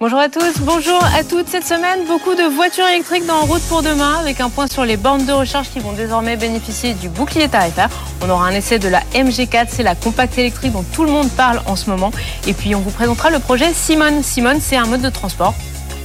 Bonjour 0.00 0.20
à 0.20 0.28
tous, 0.28 0.60
bonjour 0.60 1.02
à 1.02 1.24
toutes. 1.24 1.48
Cette 1.48 1.66
semaine, 1.66 2.04
beaucoup 2.06 2.36
de 2.36 2.44
voitures 2.44 2.86
électriques 2.86 3.26
dans 3.26 3.40
route 3.40 3.62
pour 3.62 3.82
demain 3.82 4.20
avec 4.20 4.40
un 4.40 4.48
point 4.48 4.68
sur 4.68 4.84
les 4.84 4.96
bornes 4.96 5.26
de 5.26 5.32
recharge 5.32 5.70
qui 5.70 5.80
vont 5.80 5.90
désormais 5.90 6.36
bénéficier 6.36 6.94
du 6.94 7.08
bouclier 7.08 7.48
tarifaire. 7.48 7.90
On 8.22 8.30
aura 8.30 8.46
un 8.46 8.52
essai 8.52 8.78
de 8.78 8.88
la 8.88 9.00
MG4, 9.12 9.66
c'est 9.68 9.82
la 9.82 9.96
compacte 9.96 10.38
électrique 10.38 10.70
dont 10.70 10.84
tout 10.92 11.02
le 11.02 11.10
monde 11.10 11.28
parle 11.30 11.62
en 11.66 11.74
ce 11.74 11.90
moment. 11.90 12.12
Et 12.46 12.52
puis 12.52 12.76
on 12.76 12.80
vous 12.80 12.92
présentera 12.92 13.30
le 13.30 13.40
projet 13.40 13.74
Simone. 13.74 14.22
Simone, 14.22 14.60
c'est 14.62 14.76
un 14.76 14.86
mode 14.86 15.00
de 15.00 15.10
transport 15.10 15.54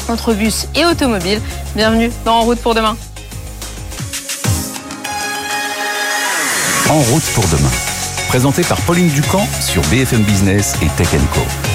entre 0.09 0.33
bus 0.33 0.65
et 0.73 0.85
automobile. 0.85 1.39
Bienvenue 1.75 2.11
dans 2.25 2.37
En 2.37 2.41
route 2.41 2.59
pour 2.59 2.73
demain. 2.73 2.97
En 6.89 6.97
route 6.99 7.25
pour 7.35 7.45
demain. 7.45 7.71
Présenté 8.27 8.63
par 8.63 8.81
Pauline 8.81 9.09
Ducamp 9.09 9.47
sur 9.61 9.83
BFM 9.83 10.23
Business 10.23 10.77
et 10.81 10.87
Tech 10.97 11.09
Co. 11.31 11.72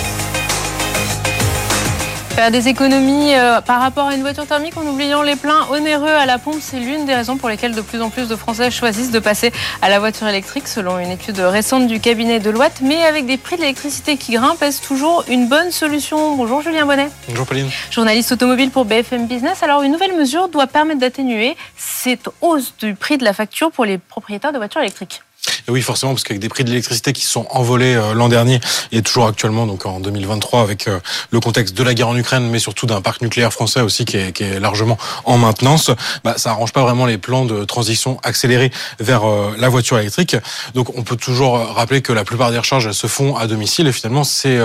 Faire 2.39 2.53
des 2.53 2.69
économies 2.69 3.35
euh, 3.35 3.61
par 3.61 3.81
rapport 3.81 4.07
à 4.07 4.15
une 4.15 4.21
voiture 4.21 4.47
thermique 4.47 4.77
en 4.77 4.87
oubliant 4.87 5.23
les 5.23 5.35
pleins 5.35 5.67
onéreux 5.73 6.07
à 6.07 6.25
la 6.25 6.39
pompe, 6.39 6.59
c'est 6.61 6.79
l'une 6.79 7.05
des 7.05 7.17
raisons 7.17 7.37
pour 7.37 7.49
lesquelles 7.49 7.75
de 7.75 7.81
plus 7.81 8.01
en 8.01 8.11
plus 8.11 8.29
de 8.29 8.37
Français 8.37 8.71
choisissent 8.71 9.11
de 9.11 9.19
passer 9.19 9.51
à 9.83 9.89
la 9.89 9.99
voiture 9.99 10.29
électrique, 10.29 10.69
selon 10.69 11.01
une 11.01 11.11
étude 11.11 11.41
récente 11.41 11.89
du 11.89 11.99
cabinet 11.99 12.39
de 12.39 12.45
Deloitte. 12.45 12.81
Mais 12.81 13.03
avec 13.03 13.27
des 13.27 13.39
prix 13.39 13.57
de 13.57 13.63
l'électricité 13.63 14.17
qui 14.17 14.35
grimpent, 14.35 14.63
est-ce 14.63 14.87
toujours 14.87 15.25
une 15.29 15.49
bonne 15.49 15.73
solution? 15.73 16.37
Bonjour 16.37 16.63
Julien 16.63 16.87
Bonnet. 16.87 17.09
Bonjour 17.29 17.45
Pauline. 17.45 17.71
Journaliste 17.91 18.31
automobile 18.31 18.71
pour 18.71 18.85
BFM 18.85 19.27
Business. 19.27 19.65
Alors, 19.65 19.83
une 19.83 19.91
nouvelle 19.91 20.15
mesure 20.17 20.49
doit 20.49 20.69
permettre 20.69 21.01
d'atténuer 21.01 21.57
cette 21.77 22.29
hausse 22.41 22.73
du 22.79 22.95
prix 22.95 23.19
de 23.19 23.25
la 23.25 23.33
facture 23.33 23.73
pour 23.73 23.85
les 23.85 23.99
propriétaires 23.99 24.53
de 24.53 24.59
voitures 24.59 24.83
électriques 24.83 25.23
oui, 25.69 25.83
forcément, 25.83 26.13
parce 26.13 26.25
qu'avec 26.25 26.41
des 26.41 26.49
prix 26.49 26.65
de 26.65 26.71
l'électricité 26.71 27.13
qui 27.13 27.25
sont 27.25 27.47
envolés 27.51 27.95
euh, 27.95 28.15
l'an 28.15 28.29
dernier 28.29 28.61
et 28.91 29.03
toujours 29.03 29.27
actuellement, 29.27 29.67
donc 29.67 29.85
en 29.85 30.01
2023, 30.01 30.63
avec 30.63 30.89
euh, 30.89 30.99
le 31.31 31.41
contexte 31.41 31.77
de 31.77 31.83
la 31.83 31.95
guerre 31.95 32.09
en 32.09 32.17
Ukraine, 32.17 32.49
mais 32.49 32.59
surtout 32.59 32.87
d'un 32.87 33.01
parc 33.01 33.21
nucléaire 33.21 33.53
français 33.53 33.81
aussi 33.81 34.05
qui 34.05 34.17
est, 34.17 34.33
qui 34.33 34.45
est 34.45 34.61
largement 34.61 34.97
en 35.25 35.37
maintenance, 35.37 35.91
bah, 36.25 36.35
ça 36.37 36.51
arrange 36.51 36.73
pas 36.73 36.83
vraiment 36.83 37.05
les 37.05 37.19
plans 37.19 37.45
de 37.45 37.65
transition 37.65 38.19
accélérée 38.23 38.71
vers 38.99 39.29
euh, 39.29 39.55
la 39.59 39.69
voiture 39.69 39.99
électrique. 39.99 40.37
Donc, 40.75 40.97
on 40.97 41.03
peut 41.03 41.17
toujours 41.17 41.59
rappeler 41.59 42.01
que 42.01 42.13
la 42.13 42.25
plupart 42.25 42.51
des 42.51 42.59
recharges 42.59 42.87
elles 42.87 42.95
se 42.95 43.07
font 43.07 43.37
à 43.37 43.47
domicile 43.47 43.87
et 43.87 43.93
finalement, 43.93 44.25
ces 44.25 44.59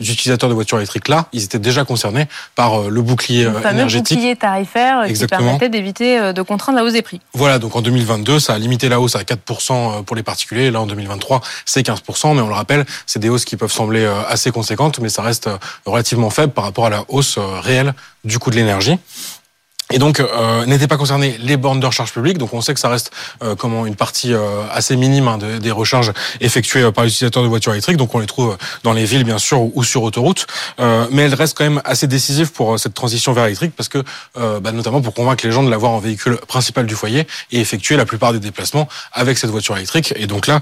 utilisateurs 0.00 0.48
de 0.48 0.54
voitures 0.54 0.78
électriques 0.78 1.08
là, 1.08 1.26
ils 1.32 1.44
étaient 1.44 1.58
déjà 1.58 1.84
concernés 1.84 2.28
par 2.54 2.88
le 2.88 3.02
bouclier 3.02 3.44
le 3.44 3.52
fameux 3.52 3.74
énergétique, 3.74 4.16
bouclier 4.16 4.36
tarifaire 4.36 5.02
Exactement. 5.02 5.38
qui 5.38 5.44
permettait 5.44 5.68
d'éviter 5.68 6.32
de 6.32 6.42
contraindre 6.42 6.78
la 6.78 6.84
hausse 6.84 6.92
des 6.92 7.02
prix. 7.02 7.20
Voilà, 7.34 7.58
donc 7.58 7.76
en 7.76 7.82
2022, 7.82 8.40
ça 8.40 8.54
a 8.54 8.58
limité 8.58 8.88
la 8.88 9.00
hausse 9.00 9.16
à 9.16 9.22
4% 9.22 10.04
pour 10.04 10.16
les 10.16 10.22
particuliers. 10.22 10.45
Là, 10.54 10.80
en 10.80 10.86
2023, 10.86 11.40
c'est 11.64 11.86
15%, 11.86 12.34
mais 12.34 12.40
on 12.40 12.48
le 12.48 12.54
rappelle, 12.54 12.84
c'est 13.06 13.18
des 13.18 13.28
hausses 13.28 13.44
qui 13.44 13.56
peuvent 13.56 13.72
sembler 13.72 14.04
euh, 14.04 14.22
assez 14.28 14.50
conséquentes, 14.50 15.00
mais 15.00 15.08
ça 15.08 15.22
reste 15.22 15.48
euh, 15.48 15.58
relativement 15.84 16.30
faible 16.30 16.52
par 16.52 16.64
rapport 16.64 16.86
à 16.86 16.90
la 16.90 17.04
hausse 17.08 17.38
euh, 17.38 17.60
réelle 17.60 17.94
du 18.24 18.38
coût 18.38 18.50
de 18.50 18.56
l'énergie. 18.56 18.98
Et 19.92 19.98
donc, 19.98 20.18
euh, 20.18 20.66
n'étaient 20.66 20.88
pas 20.88 20.96
concernés 20.96 21.36
les 21.38 21.56
bornes 21.56 21.78
de 21.78 21.86
recharge 21.86 22.12
publique. 22.12 22.38
Donc, 22.38 22.52
on 22.52 22.60
sait 22.60 22.74
que 22.74 22.80
ça 22.80 22.88
reste 22.88 23.12
euh, 23.44 23.54
comment 23.54 23.86
une 23.86 23.94
partie 23.94 24.34
euh, 24.34 24.62
assez 24.72 24.96
minime 24.96 25.28
hein, 25.28 25.38
des 25.38 25.70
recharges 25.70 26.12
effectuées 26.40 26.82
euh, 26.82 26.90
par 26.90 27.04
les 27.04 27.10
utilisateurs 27.10 27.44
de 27.44 27.48
voitures 27.48 27.70
électriques. 27.70 27.96
Donc, 27.96 28.12
on 28.12 28.18
les 28.18 28.26
trouve 28.26 28.58
dans 28.82 28.92
les 28.92 29.04
villes, 29.04 29.22
bien 29.22 29.38
sûr, 29.38 29.60
ou, 29.76 29.84
sur 29.84 30.02
autoroute. 30.02 30.46
mais 30.78 31.22
elles 31.22 31.34
restent 31.34 31.56
quand 31.56 31.64
même 31.64 31.80
assez 31.84 32.08
décisives 32.08 32.50
pour 32.50 32.78
cette 32.80 32.94
transition 32.94 33.32
vers 33.32 33.44
l'électrique, 33.44 33.74
parce 33.76 33.88
que, 33.88 34.02
bah, 34.34 34.72
notamment 34.72 35.00
pour 35.00 35.14
convaincre 35.14 35.46
les 35.46 35.52
gens 35.52 35.62
de 35.62 35.70
l'avoir 35.70 35.92
en 35.92 35.98
véhicule 35.98 36.36
principal 36.48 36.86
du 36.86 36.94
foyer 36.94 37.26
et 37.52 37.60
effectuer 37.60 37.96
la 37.96 38.04
plupart 38.04 38.32
des 38.32 38.40
déplacements 38.40 38.88
avec 39.12 39.38
cette 39.38 39.50
voiture 39.50 39.76
électrique. 39.76 40.12
Et 40.16 40.26
donc 40.26 40.46
là, 40.46 40.60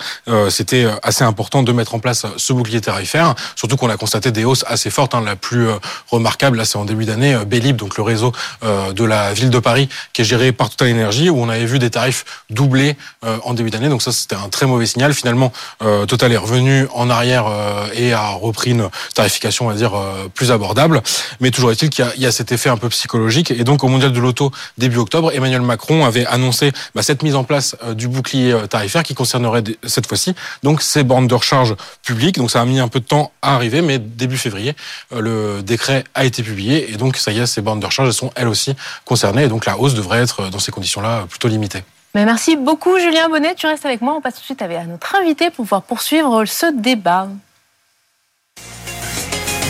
c'était 0.50 0.86
assez 1.03 1.25
important 1.25 1.62
de 1.62 1.72
mettre 1.72 1.94
en 1.94 1.98
place 1.98 2.27
ce 2.36 2.53
bouclier 2.53 2.81
tarifaire, 2.81 3.34
surtout 3.56 3.77
qu'on 3.77 3.91
a 3.91 3.97
constaté 3.97 4.31
des 4.31 4.44
hausses 4.44 4.64
assez 4.66 4.91
fortes. 4.91 5.14
Hein. 5.14 5.22
La 5.25 5.36
plus 5.36 5.69
remarquable, 6.11 6.59
là, 6.59 6.64
c'est 6.64 6.78
en 6.78 6.84
début 6.84 7.05
d'année, 7.05 7.36
Bélib, 7.47 7.77
donc 7.77 7.97
le 7.97 8.03
réseau 8.03 8.33
de 8.62 9.05
la 9.05 9.13
la 9.14 9.32
ville 9.32 9.50
de 9.50 9.58
Paris 9.58 9.88
qui 10.12 10.22
est 10.22 10.24
gérée 10.24 10.52
par 10.52 10.70
Total 10.70 10.90
Energy 10.90 11.30
où 11.30 11.38
on 11.40 11.48
avait 11.48 11.66
vu 11.66 11.78
des 11.78 11.90
tarifs 11.90 12.24
doublés 12.50 12.96
euh, 13.24 13.38
en 13.44 13.54
début 13.54 13.70
d'année. 13.70 13.88
Donc 13.88 14.02
ça, 14.02 14.12
c'était 14.12 14.34
un 14.34 14.48
très 14.48 14.66
mauvais 14.66 14.86
signal. 14.86 15.14
Finalement, 15.14 15.52
euh, 15.82 16.06
Total 16.06 16.32
est 16.32 16.36
revenu 16.36 16.86
en 16.92 17.10
arrière 17.10 17.47
euh, 17.47 17.86
et 17.94 18.12
a 18.12 18.30
repris 18.30 18.70
une 18.72 18.88
tarification, 19.14 19.66
on 19.66 19.69
va 19.69 19.74
dire, 19.74 19.92
plus 20.34 20.50
abordable. 20.50 21.03
Mais 21.41 21.50
toujours 21.50 21.70
est-il 21.70 21.91
qu'il 21.91 22.04
y, 22.16 22.26
a 22.26 22.32
cet 22.32 22.53
effet 22.53 22.70
un 22.70 22.76
peu 22.76 22.88
psychologique. 22.88 23.50
Et 23.50 23.64
donc, 23.64 23.84
au 23.84 23.88
Mondial 23.88 24.12
de 24.12 24.20
l'Auto, 24.20 24.50
début 24.78 24.98
octobre, 24.98 25.32
Emmanuel 25.32 25.62
Macron 25.62 26.04
avait 26.04 26.26
annoncé 26.26 26.72
bah, 26.94 27.03
cette 27.03 27.22
mise 27.22 27.36
en 27.36 27.44
place 27.44 27.76
du 27.92 28.08
bouclier 28.08 28.56
tarifaire 28.69 29.03
qui 29.03 29.14
concernerait 29.14 29.62
cette 29.86 30.06
fois-ci 30.06 30.34
donc 30.62 30.82
ces 30.82 31.04
bornes 31.04 31.26
de 31.26 31.34
recharge 31.34 31.74
publiques. 32.03 32.36
Donc 32.36 32.50
ça 32.50 32.60
a 32.60 32.64
mis 32.64 32.80
un 32.80 32.88
peu 32.88 33.00
de 33.00 33.04
temps 33.04 33.32
à 33.42 33.54
arriver, 33.54 33.82
mais 33.82 33.98
début 33.98 34.38
février, 34.38 34.74
le 35.12 35.62
décret 35.62 36.04
a 36.14 36.24
été 36.24 36.42
publié. 36.42 36.92
Et 36.92 36.97
donc, 36.97 37.16
ça 37.16 37.30
y 37.32 37.38
est, 37.38 37.47
ces 37.47 37.60
bornes 37.60 37.80
de 37.80 37.86
recharge 37.86 38.10
sont 38.10 38.30
elles 38.34 38.48
aussi 38.48 38.74
concernés. 39.04 39.44
Et 39.44 39.48
donc 39.48 39.66
la 39.66 39.78
hausse 39.78 39.94
devrait 39.94 40.22
être, 40.22 40.48
dans 40.50 40.59
ces 40.59 40.72
conditions-là, 40.72 41.26
plutôt 41.28 41.48
limitée. 41.48 41.82
Mais 42.15 42.25
merci 42.25 42.56
beaucoup 42.56 42.98
Julien 42.98 43.28
Bonnet, 43.28 43.54
tu 43.56 43.66
restes 43.66 43.87
avec 43.87 44.00
moi. 44.00 44.15
On 44.16 44.20
passe 44.20 44.34
tout 44.34 44.41
de 44.41 44.44
suite 44.44 44.62
à 44.62 44.84
notre 44.84 45.16
invité 45.16 45.47
pour 45.47 45.65
pouvoir 45.65 45.82
poursuivre 45.82 46.44
ce 46.44 46.66
débat. 46.72 47.28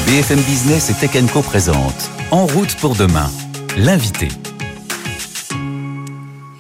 BFM 0.07 0.41
Business 0.41 0.91
et 0.91 0.95
Tech 0.95 1.33
Co 1.33 1.41
présente 1.41 2.11
En 2.31 2.45
route 2.45 2.75
pour 2.77 2.95
demain, 2.95 3.31
l'invité. 3.79 4.29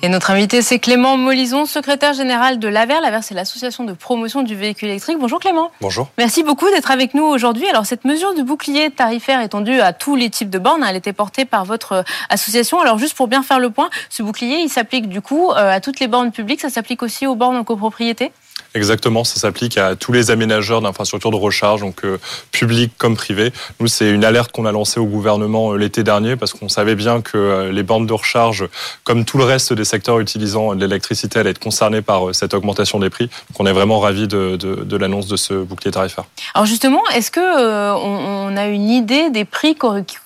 Et 0.04 0.10
notre 0.10 0.30
invité, 0.30 0.60
c'est 0.60 0.78
Clément 0.80 1.16
Molison, 1.16 1.64
secrétaire 1.64 2.12
général 2.12 2.58
de 2.58 2.68
l'AVER. 2.68 3.00
L'AVER, 3.00 3.20
c'est 3.22 3.32
l'association 3.32 3.84
de 3.84 3.94
promotion 3.94 4.42
du 4.42 4.54
véhicule 4.54 4.90
électrique. 4.90 5.16
Bonjour 5.18 5.40
Clément. 5.40 5.70
Bonjour. 5.80 6.08
Merci 6.18 6.42
beaucoup 6.42 6.68
d'être 6.68 6.90
avec 6.90 7.14
nous 7.14 7.24
aujourd'hui. 7.24 7.66
Alors, 7.70 7.86
cette 7.86 8.04
mesure 8.04 8.34
de 8.34 8.42
bouclier 8.42 8.90
tarifaire 8.90 9.40
étendue 9.40 9.80
à 9.80 9.94
tous 9.94 10.14
les 10.14 10.28
types 10.28 10.50
de 10.50 10.58
bornes, 10.58 10.84
elle 10.86 10.96
était 10.96 11.14
portée 11.14 11.46
par 11.46 11.64
votre 11.64 12.04
association. 12.28 12.82
Alors, 12.82 12.98
juste 12.98 13.16
pour 13.16 13.28
bien 13.28 13.42
faire 13.42 13.58
le 13.58 13.70
point, 13.70 13.88
ce 14.10 14.22
bouclier, 14.22 14.58
il 14.58 14.68
s'applique 14.68 15.08
du 15.08 15.22
coup 15.22 15.50
euh, 15.52 15.74
à 15.74 15.80
toutes 15.80 16.00
les 16.00 16.06
bornes 16.06 16.32
publiques. 16.32 16.60
Ça 16.60 16.68
s'applique 16.68 17.02
aussi 17.02 17.26
aux 17.26 17.34
bornes 17.34 17.56
en 17.56 17.64
copropriété? 17.64 18.30
Exactement, 18.76 19.22
ça 19.22 19.38
s'applique 19.38 19.78
à 19.78 19.94
tous 19.94 20.10
les 20.10 20.32
aménageurs 20.32 20.80
d'infrastructures 20.80 21.30
de 21.30 21.36
recharge, 21.36 21.82
donc 21.82 22.04
euh, 22.04 22.18
publics 22.50 22.92
comme 22.98 23.14
privés. 23.14 23.52
Nous, 23.78 23.86
c'est 23.86 24.10
une 24.10 24.24
alerte 24.24 24.50
qu'on 24.50 24.66
a 24.66 24.72
lancée 24.72 24.98
au 24.98 25.06
gouvernement 25.06 25.72
euh, 25.72 25.76
l'été 25.76 26.02
dernier 26.02 26.34
parce 26.34 26.52
qu'on 26.52 26.68
savait 26.68 26.96
bien 26.96 27.20
que 27.20 27.38
euh, 27.38 27.72
les 27.72 27.84
bornes 27.84 28.06
de 28.06 28.12
recharge, 28.12 28.68
comme 29.04 29.24
tout 29.24 29.38
le 29.38 29.44
reste 29.44 29.72
des 29.72 29.84
secteurs 29.84 30.18
utilisant 30.18 30.72
l'électricité, 30.72 31.38
allaient 31.38 31.50
être 31.50 31.60
concernés 31.60 32.02
par 32.02 32.34
cette 32.34 32.52
augmentation 32.52 32.98
des 32.98 33.10
prix. 33.10 33.26
Donc, 33.26 33.60
on 33.60 33.66
est 33.66 33.72
vraiment 33.72 34.00
ravis 34.00 34.26
de, 34.26 34.56
de, 34.56 34.74
de 34.82 34.96
l'annonce 34.96 35.28
de 35.28 35.36
ce 35.36 35.54
bouclier 35.54 35.92
tarifaire. 35.92 36.24
Alors 36.54 36.66
justement, 36.66 37.02
est-ce 37.14 37.30
que 37.30 37.40
on, 37.40 38.56
a 38.56 38.66
une 38.66 38.90
idée 38.90 39.30
des 39.30 39.44
prix 39.44 39.76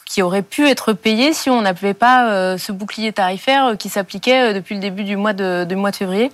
qui 0.06 0.22
auraient 0.22 0.43
pu 0.43 0.66
être 0.66 0.95
payés 0.95 1.34
si 1.34 1.50
on 1.50 1.60
n'avait 1.62 1.95
pas 1.95 2.56
ce 2.56 2.72
bouclier 2.72 3.12
tarifaire 3.12 3.77
qui 3.78 3.89
s'appliquait 3.89 4.55
depuis 4.55 4.75
le 4.75 4.81
début 4.81 5.05
de, 5.05 5.65
du 5.65 5.77
mois 5.77 5.91
de 5.91 5.97
février? 5.97 6.31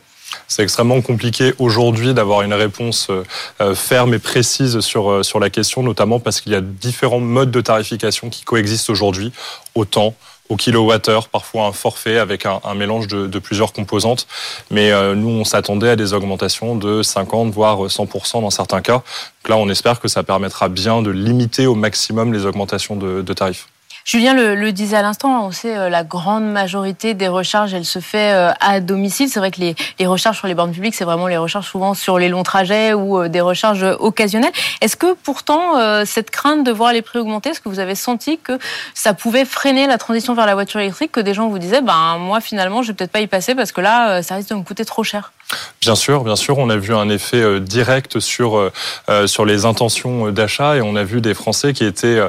C'est 0.49 0.63
extrêmement 0.63 1.01
compliqué 1.01 1.55
aujourd'hui 1.59 2.15
d'avoir 2.15 2.43
une 2.43 2.55
réponse 2.55 3.09
euh, 3.11 3.75
ferme 3.75 4.15
et 4.15 4.19
précise 4.19 4.81
sur, 4.81 5.11
euh, 5.11 5.23
sur 5.23 5.41
la 5.41 5.51
question, 5.51 5.83
notamment 5.83 6.21
parce 6.21 6.41
qu'il 6.41 6.53
y 6.53 6.57
a 6.57 6.61
différents 6.61 7.21
modes 7.21 7.51
de 7.51 7.61
tarification 7.61 8.31
qui 8.31 8.45
coexistent 8.45 8.91
aujourd'hui, 8.91 9.33
au 9.75 9.85
temps, 9.85 10.15
au 10.51 10.57
kilowattheure, 10.57 11.29
parfois 11.29 11.67
un 11.67 11.73
forfait 11.73 12.19
avec 12.19 12.45
un, 12.47 12.75
mélange 12.75 13.07
de, 13.09 13.39
plusieurs 13.39 13.73
composantes. 13.73 14.27
Mais 14.71 14.93
euh, 14.93 15.15
nous, 15.15 15.31
on 15.31 15.45
s'attendait 15.45 15.91
à 15.91 15.97
des 15.97 16.13
augmentations 16.13 16.77
de 16.77 17.03
50, 17.03 17.51
voire 17.53 17.87
100% 17.87 18.43
dans 18.43 18.51
certains 18.51 18.83
cas. 18.83 19.03
Donc 19.43 19.49
là, 19.49 19.57
on 19.57 19.69
espère 19.69 20.01
que 20.01 20.09
ça 20.09 20.23
permettra 20.23 20.69
bien 20.69 21.01
de 21.01 21.11
limiter 21.11 21.67
au 21.67 21.75
maximum 21.75 22.33
les 22.33 22.45
augmentations 22.45 22.97
de 22.97 23.33
tarifs. 23.33 23.69
Julien 24.05 24.35
le, 24.35 24.71
disait 24.71 24.99
à 24.99 25.03
l'instant, 25.03 25.47
on 25.47 25.51
sait 25.51 25.79
euh, 25.79 25.89
la 25.89 26.05
grande 26.05 26.45
majorité 26.45 27.15
des 27.15 27.27
recharges, 27.27 27.73
elle 27.73 27.87
se 27.87 28.01
fait 28.01 28.35
euh, 28.35 28.53
à 28.61 28.81
domicile. 28.81 29.31
C'est 29.31 29.39
vrai 29.39 29.51
que 29.51 29.61
les, 29.61 29.75
les, 29.99 30.07
recharges 30.07 30.37
sur 30.37 30.47
les 30.47 30.55
bornes 30.55 30.73
publiques, 30.73 30.95
c'est 30.95 31.07
vraiment 31.07 31.27
les 31.27 31.39
recharges 31.39 31.67
souvent 31.67 31.95
sur 31.95 32.19
les 32.19 32.29
longs 32.29 32.43
trajets 32.43 32.93
ou 32.93 33.19
euh, 33.19 33.29
des 33.29 33.41
recharges 33.41 33.87
occasionnelles. 33.99 34.53
Est-ce 34.83 34.99
que 34.99 35.15
pourtant 35.15 36.05
cette 36.05 36.31
crainte 36.31 36.65
de 36.65 36.71
voir 36.71 36.93
les 36.93 37.01
prix 37.01 37.19
augmenter, 37.19 37.51
est-ce 37.51 37.61
que 37.61 37.71
vous 37.71 37.79
avez 37.79 37.95
senti 37.95 38.39
que 38.39 38.59
ça 38.93 39.15
pouvait 39.15 39.47
freiner 39.47 39.87
la 39.87 39.97
transition 39.97 40.35
vers 40.35 40.45
la 40.45 40.55
voiture 40.55 40.81
électrique, 40.81 41.13
que 41.13 41.21
des 41.21 41.33
gens 41.33 41.49
vous 41.49 41.59
disaient, 41.59 41.81
ben 41.81 42.19
moi 42.19 42.43
finalement 42.43 42.83
je 42.83 42.89
vais 42.89 42.95
peut-être 42.95 43.13
pas 43.13 43.21
y 43.21 43.27
passer 43.27 43.55
parce 43.55 43.73
que 43.73 43.81
là 43.81 44.23
ça 44.23 44.35
risque 44.35 44.51
de 44.51 44.55
me 44.55 44.63
coûter 44.63 44.85
trop 44.85 45.03
cher? 45.03 45.33
Bien 45.81 45.95
sûr, 45.95 46.25
bien 46.25 46.37
sûr, 46.37 46.57
on 46.57 46.71
a 46.71 46.77
vu 46.77 46.95
un 46.95 47.11
effet 47.11 47.43
euh, 47.43 47.61
direct 47.61 48.19
sur 48.19 48.57
euh, 48.57 48.73
euh, 49.11 49.27
sur 49.27 49.45
les 49.45 49.67
intentions 49.67 50.31
d'achat 50.31 50.77
et 50.77 50.81
on 50.81 50.97
a 50.97 51.05
vu 51.05 51.21
des 51.21 51.35
Français 51.35 51.75
qui 51.75 51.85
étaient 51.85 52.21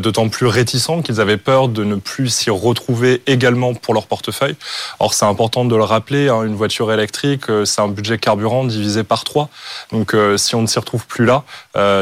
d'autant 0.00 0.28
plus 0.28 0.46
réticents 0.46 1.02
qu'ils 1.02 1.20
avaient 1.20 1.36
peur 1.36 1.68
de 1.68 1.84
ne 1.84 1.94
plus 1.94 2.28
s'y 2.28 2.50
retrouver 2.50 3.22
également 3.26 3.74
pour 3.74 3.94
leur 3.94 4.06
portefeuille. 4.06 4.56
Or, 4.98 5.14
c'est 5.14 5.24
important 5.24 5.64
de 5.64 5.76
le 5.76 5.84
rappeler, 5.84 6.28
hein, 6.28 6.42
une 6.42 6.56
voiture 6.56 6.92
électrique, 6.92 7.44
c'est 7.64 7.80
un 7.80 7.88
budget 7.88 8.18
carburant 8.18 8.64
divisé 8.64 9.04
par 9.04 9.24
trois. 9.24 9.48
Donc, 9.92 10.14
si 10.36 10.54
on 10.54 10.62
ne 10.62 10.66
s'y 10.66 10.78
retrouve 10.78 11.06
plus 11.06 11.24
là, 11.24 11.44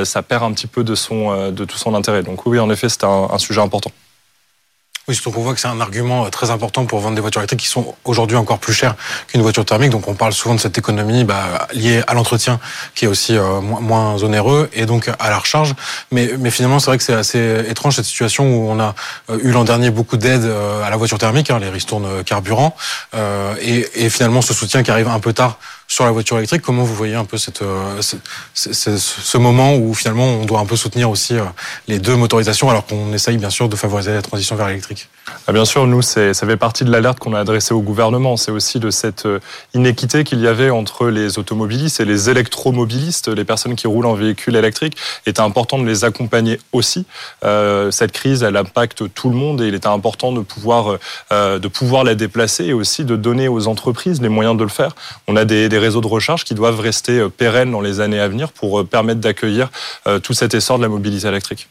ça 0.05 0.23
perd 0.23 0.45
un 0.45 0.53
petit 0.53 0.67
peu 0.67 0.85
de 0.85 0.95
son 0.95 1.51
de 1.51 1.65
tout 1.65 1.79
son 1.79 1.95
intérêt. 1.95 2.23
Donc 2.23 2.47
oui, 2.47 2.59
en 2.59 2.71
effet, 2.71 2.89
c'est 2.89 3.05
un 3.05 3.39
sujet 3.39 3.61
important. 3.61 3.91
Oui, 5.09 5.15
surtout 5.15 5.31
qu'on 5.31 5.43
voit 5.43 5.55
que 5.55 5.61
c'est 5.61 5.69
un 5.69 5.81
argument 5.81 6.27
euh, 6.27 6.31
très 6.31 6.51
important 6.51 6.85
pour 6.85 6.99
vendre 6.99 7.15
des 7.15 7.21
voitures 7.21 7.41
électriques 7.41 7.61
qui 7.61 7.69
sont 7.69 7.95
aujourd'hui 8.05 8.37
encore 8.37 8.59
plus 8.59 8.73
chères 8.73 8.97
qu'une 9.29 9.41
voiture 9.41 9.65
thermique. 9.65 9.91
Donc 9.91 10.09
on 10.09 10.15
parle 10.15 10.33
souvent 10.33 10.57
de 10.57 10.61
cette 10.61 10.79
économie 10.79 11.23
bah, 11.23 11.69
liée 11.73 12.03
à 12.09 12.15
l'entretien 12.15 12.59
qui 12.97 13.05
est 13.05 13.09
aussi 13.09 13.37
euh, 13.37 13.61
moins 13.61 14.21
onéreux 14.25 14.69
et 14.73 14.85
donc 14.85 15.09
à 15.21 15.31
la 15.31 15.39
recharge. 15.39 15.75
Mais, 16.11 16.31
mais 16.41 16.51
finalement, 16.51 16.81
c'est 16.81 16.87
vrai 16.87 16.99
que 16.99 17.05
c'est 17.05 17.15
assez 17.15 17.65
étrange 17.69 17.95
cette 17.95 18.05
situation 18.05 18.51
où 18.53 18.69
on 18.69 18.81
a 18.81 18.97
euh, 19.31 19.39
eu 19.45 19.53
l'an 19.53 19.63
dernier 19.63 19.91
beaucoup 19.91 20.17
d'aides 20.17 20.51
à 20.85 20.91
la 20.91 20.97
voiture 20.97 21.19
thermique, 21.19 21.51
hein, 21.51 21.61
les 21.61 21.71
ristournes 21.71 22.25
carburant, 22.25 22.75
et, 23.61 23.87
et 23.95 24.11
finalement 24.11 24.43
ce 24.43 24.55
soutien 24.55 24.83
qui 24.83 24.91
arrive 24.91 25.09
un 25.09 25.21
peu 25.21 25.33
tard 25.33 25.59
sur 25.89 26.05
la 26.05 26.11
voiture 26.11 26.39
électrique. 26.39 26.63
Comment 26.63 26.85
vous 26.85 26.95
voyez 26.95 27.15
un 27.15 27.25
peu 27.25 27.39
cette, 27.39 27.63
euh, 27.63 28.01
ce, 28.55 29.39
moment 29.39 29.77
où 29.77 29.95
finalement 29.95 30.27
on 30.27 30.45
doit 30.45 30.61
un 30.61 30.67
peu 30.67 30.77
soutenir 30.77 31.11
aussi 31.11 31.35
euh, 31.35 31.45
les 31.89 31.99
deux 31.99 32.17
motorisations 32.17 32.71
alors 32.71 32.87
qu'on 32.87 33.13
essaye 33.13 33.39
bien 33.39 33.51
sûr 33.51 33.69
de 33.69 33.77
favoriser 33.77 34.13
la 34.13 34.23
transition 34.23 34.57
vers 34.57 34.69
l'électrique? 34.69 35.09
Bien 35.53 35.65
sûr, 35.65 35.87
nous, 35.87 36.03
ça 36.03 36.33
fait 36.35 36.57
partie 36.57 36.85
de 36.85 36.91
l'alerte 36.91 37.19
qu'on 37.19 37.35
a 37.35 37.41
adressée 37.41 37.75
au 37.75 37.81
gouvernement. 37.81 38.37
C'est 38.37 38.51
aussi 38.51 38.81
de 38.81 38.91
cette 38.91 39.27
euh, 39.27 39.39
inéquité 39.75 40.25
qu'il 40.25 40.41
y 40.41 40.49
avait 40.49 40.71
entre 40.71 41.09
les 41.09 41.39
automobilistes 41.39 42.01
et 42.01 42.05
les 42.05 42.31
électromobilistes, 42.31 43.29
les 43.29 43.45
personnes 43.45 43.77
qui 43.77 43.87
roulent 43.87 44.07
en 44.07 44.15
véhicule 44.15 44.57
électrique. 44.57 44.97
Il 45.27 45.31
était 45.31 45.41
important 45.41 45.79
de 45.79 45.85
les 45.85 46.05
accompagner 46.05 46.59
aussi. 46.73 47.07
cette 47.43 48.13
crise, 48.13 48.43
elle 48.43 48.57
impacte 48.57 49.13
tout 49.15 49.29
le 49.29 49.37
monde 49.37 49.61
et 49.61 49.69
il 49.69 49.75
était 49.75 49.87
important 49.87 50.33
de 50.33 50.41
pouvoir, 50.41 50.99
de 51.31 51.69
pouvoir 51.69 52.05
la 52.05 52.15
déplacer 52.15 52.67
et 52.67 52.73
aussi 52.73 53.05
de 53.05 53.17
donner 53.17 53.49
aux 53.49 53.69
entreprises 53.69 54.21
les 54.21 54.29
moyens 54.29 54.57
de 54.57 54.63
le 54.63 54.69
faire. 54.69 54.95
On 55.29 55.37
a 55.37 55.45
des 55.45 55.69
des 55.69 55.79
réseaux 55.79 56.01
de 56.01 56.07
recharge 56.07 56.45
qui 56.45 56.55
doivent 56.55 56.81
rester 56.81 57.19
euh, 57.19 57.29
pérennes 57.29 57.71
dans 57.71 57.83
les 57.83 58.01
années 58.01 58.21
à 58.21 58.29
venir 58.29 58.53
pour 58.53 58.81
euh, 58.81 58.85
permettre 58.85 59.21
d'accueillir 59.21 59.69
euh, 60.07 60.19
tout 60.19 60.33
cet 60.33 60.55
essor 60.55 60.79
de 60.79 60.83
la 60.83 60.89
mobilité 60.89 61.29
électrique. 61.29 61.69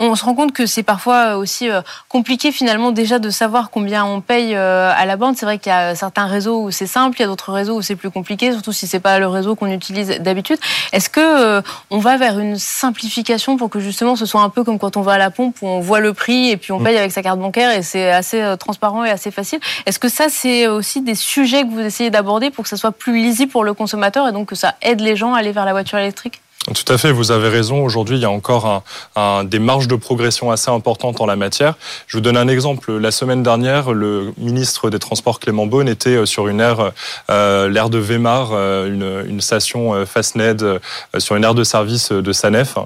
On 0.00 0.14
se 0.14 0.24
rend 0.24 0.34
compte 0.34 0.52
que 0.52 0.66
c'est 0.66 0.82
parfois 0.82 1.36
aussi 1.36 1.68
compliqué 2.08 2.52
finalement 2.52 2.92
déjà 2.92 3.18
de 3.18 3.30
savoir 3.30 3.70
combien 3.70 4.04
on 4.04 4.20
paye 4.20 4.54
à 4.54 5.06
la 5.06 5.16
bande. 5.16 5.36
C'est 5.36 5.46
vrai 5.46 5.58
qu'il 5.58 5.70
y 5.70 5.74
a 5.74 5.94
certains 5.94 6.26
réseaux 6.26 6.64
où 6.64 6.70
c'est 6.70 6.86
simple, 6.86 7.16
il 7.18 7.22
y 7.22 7.24
a 7.24 7.28
d'autres 7.28 7.52
réseaux 7.52 7.76
où 7.76 7.82
c'est 7.82 7.96
plus 7.96 8.10
compliqué, 8.10 8.52
surtout 8.52 8.72
si 8.72 8.86
c'est 8.86 9.00
pas 9.00 9.18
le 9.18 9.26
réseau 9.28 9.54
qu'on 9.54 9.70
utilise 9.70 10.08
d'habitude. 10.20 10.58
Est-ce 10.92 11.08
que 11.08 11.62
on 11.90 11.98
va 11.98 12.16
vers 12.16 12.38
une 12.38 12.58
simplification 12.58 13.56
pour 13.56 13.70
que 13.70 13.80
justement 13.80 14.16
ce 14.16 14.26
soit 14.26 14.42
un 14.42 14.50
peu 14.50 14.64
comme 14.64 14.78
quand 14.78 14.96
on 14.96 15.02
va 15.02 15.12
à 15.12 15.18
la 15.18 15.30
pompe 15.30 15.56
où 15.62 15.66
on 15.66 15.80
voit 15.80 16.00
le 16.00 16.12
prix 16.12 16.50
et 16.50 16.56
puis 16.56 16.72
on 16.72 16.80
mm. 16.80 16.84
paye 16.84 16.98
avec 16.98 17.12
sa 17.12 17.22
carte 17.22 17.38
bancaire 17.38 17.70
et 17.70 17.82
c'est 17.82 18.10
assez 18.10 18.54
transparent 18.58 19.04
et 19.04 19.10
assez 19.10 19.30
facile? 19.30 19.60
Est-ce 19.86 19.98
que 19.98 20.08
ça 20.08 20.28
c'est 20.28 20.66
aussi 20.66 21.00
des 21.00 21.14
sujets 21.14 21.62
que 21.62 21.70
vous 21.70 21.80
essayez 21.80 22.10
d'aborder 22.10 22.50
pour 22.50 22.64
que 22.64 22.70
ça 22.70 22.76
soit 22.76 22.92
plus 22.92 23.14
lisible 23.14 23.50
pour 23.50 23.64
le 23.64 23.74
consommateur 23.74 24.28
et 24.28 24.32
donc 24.32 24.48
que 24.48 24.54
ça 24.54 24.74
aide 24.82 25.00
les 25.00 25.16
gens 25.16 25.34
à 25.34 25.38
aller 25.38 25.52
vers 25.52 25.64
la 25.64 25.72
voiture 25.72 25.98
électrique? 25.98 26.40
Tout 26.66 26.92
à 26.92 26.96
fait, 26.96 27.10
vous 27.10 27.32
avez 27.32 27.48
raison. 27.48 27.82
Aujourd'hui, 27.82 28.16
il 28.16 28.22
y 28.22 28.24
a 28.24 28.30
encore 28.30 28.84
un, 29.16 29.42
des 29.42 29.58
marges 29.58 29.88
de 29.88 29.96
progression 29.96 30.52
assez 30.52 30.70
importantes 30.70 31.20
en 31.20 31.26
la 31.26 31.34
matière. 31.34 31.74
Je 32.06 32.16
vous 32.16 32.20
donne 32.20 32.36
un 32.36 32.46
exemple. 32.46 32.92
La 32.98 33.10
semaine 33.10 33.42
dernière, 33.42 33.92
le 33.92 34.32
ministre 34.38 34.88
des 34.88 35.00
Transports 35.00 35.40
Clément 35.40 35.66
Beaune 35.66 35.88
était 35.88 36.10
euh, 36.10 36.26
sur 36.26 36.46
une 36.46 36.60
aire, 36.60 36.92
euh, 37.30 37.68
l'aire 37.68 37.90
de 37.90 37.98
Weimar, 37.98 38.50
euh, 38.52 38.86
une, 38.86 39.28
une, 39.28 39.40
station 39.40 40.06
Fastned, 40.06 40.80
sur 41.18 41.34
une 41.34 41.42
aire 41.42 41.54
de 41.54 41.64
service 41.64 42.12
de 42.12 42.32
Sanef. 42.32 42.76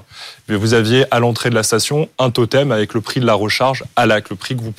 vous 0.49 0.73
aviez 0.73 1.05
à 1.11 1.19
l'entrée 1.19 1.51
de 1.51 1.55
la 1.55 1.63
station 1.63 2.09
un 2.17 2.31
totem 2.31 2.71
avec 2.71 2.95
le 2.95 3.01
prix 3.01 3.19
de 3.19 3.27
la 3.27 3.35
recharge 3.35 3.83
à 3.95 4.07
l'acte, 4.07 4.31
le 4.31 4.35
prix 4.35 4.57
que 4.57 4.61
vous 4.61 4.73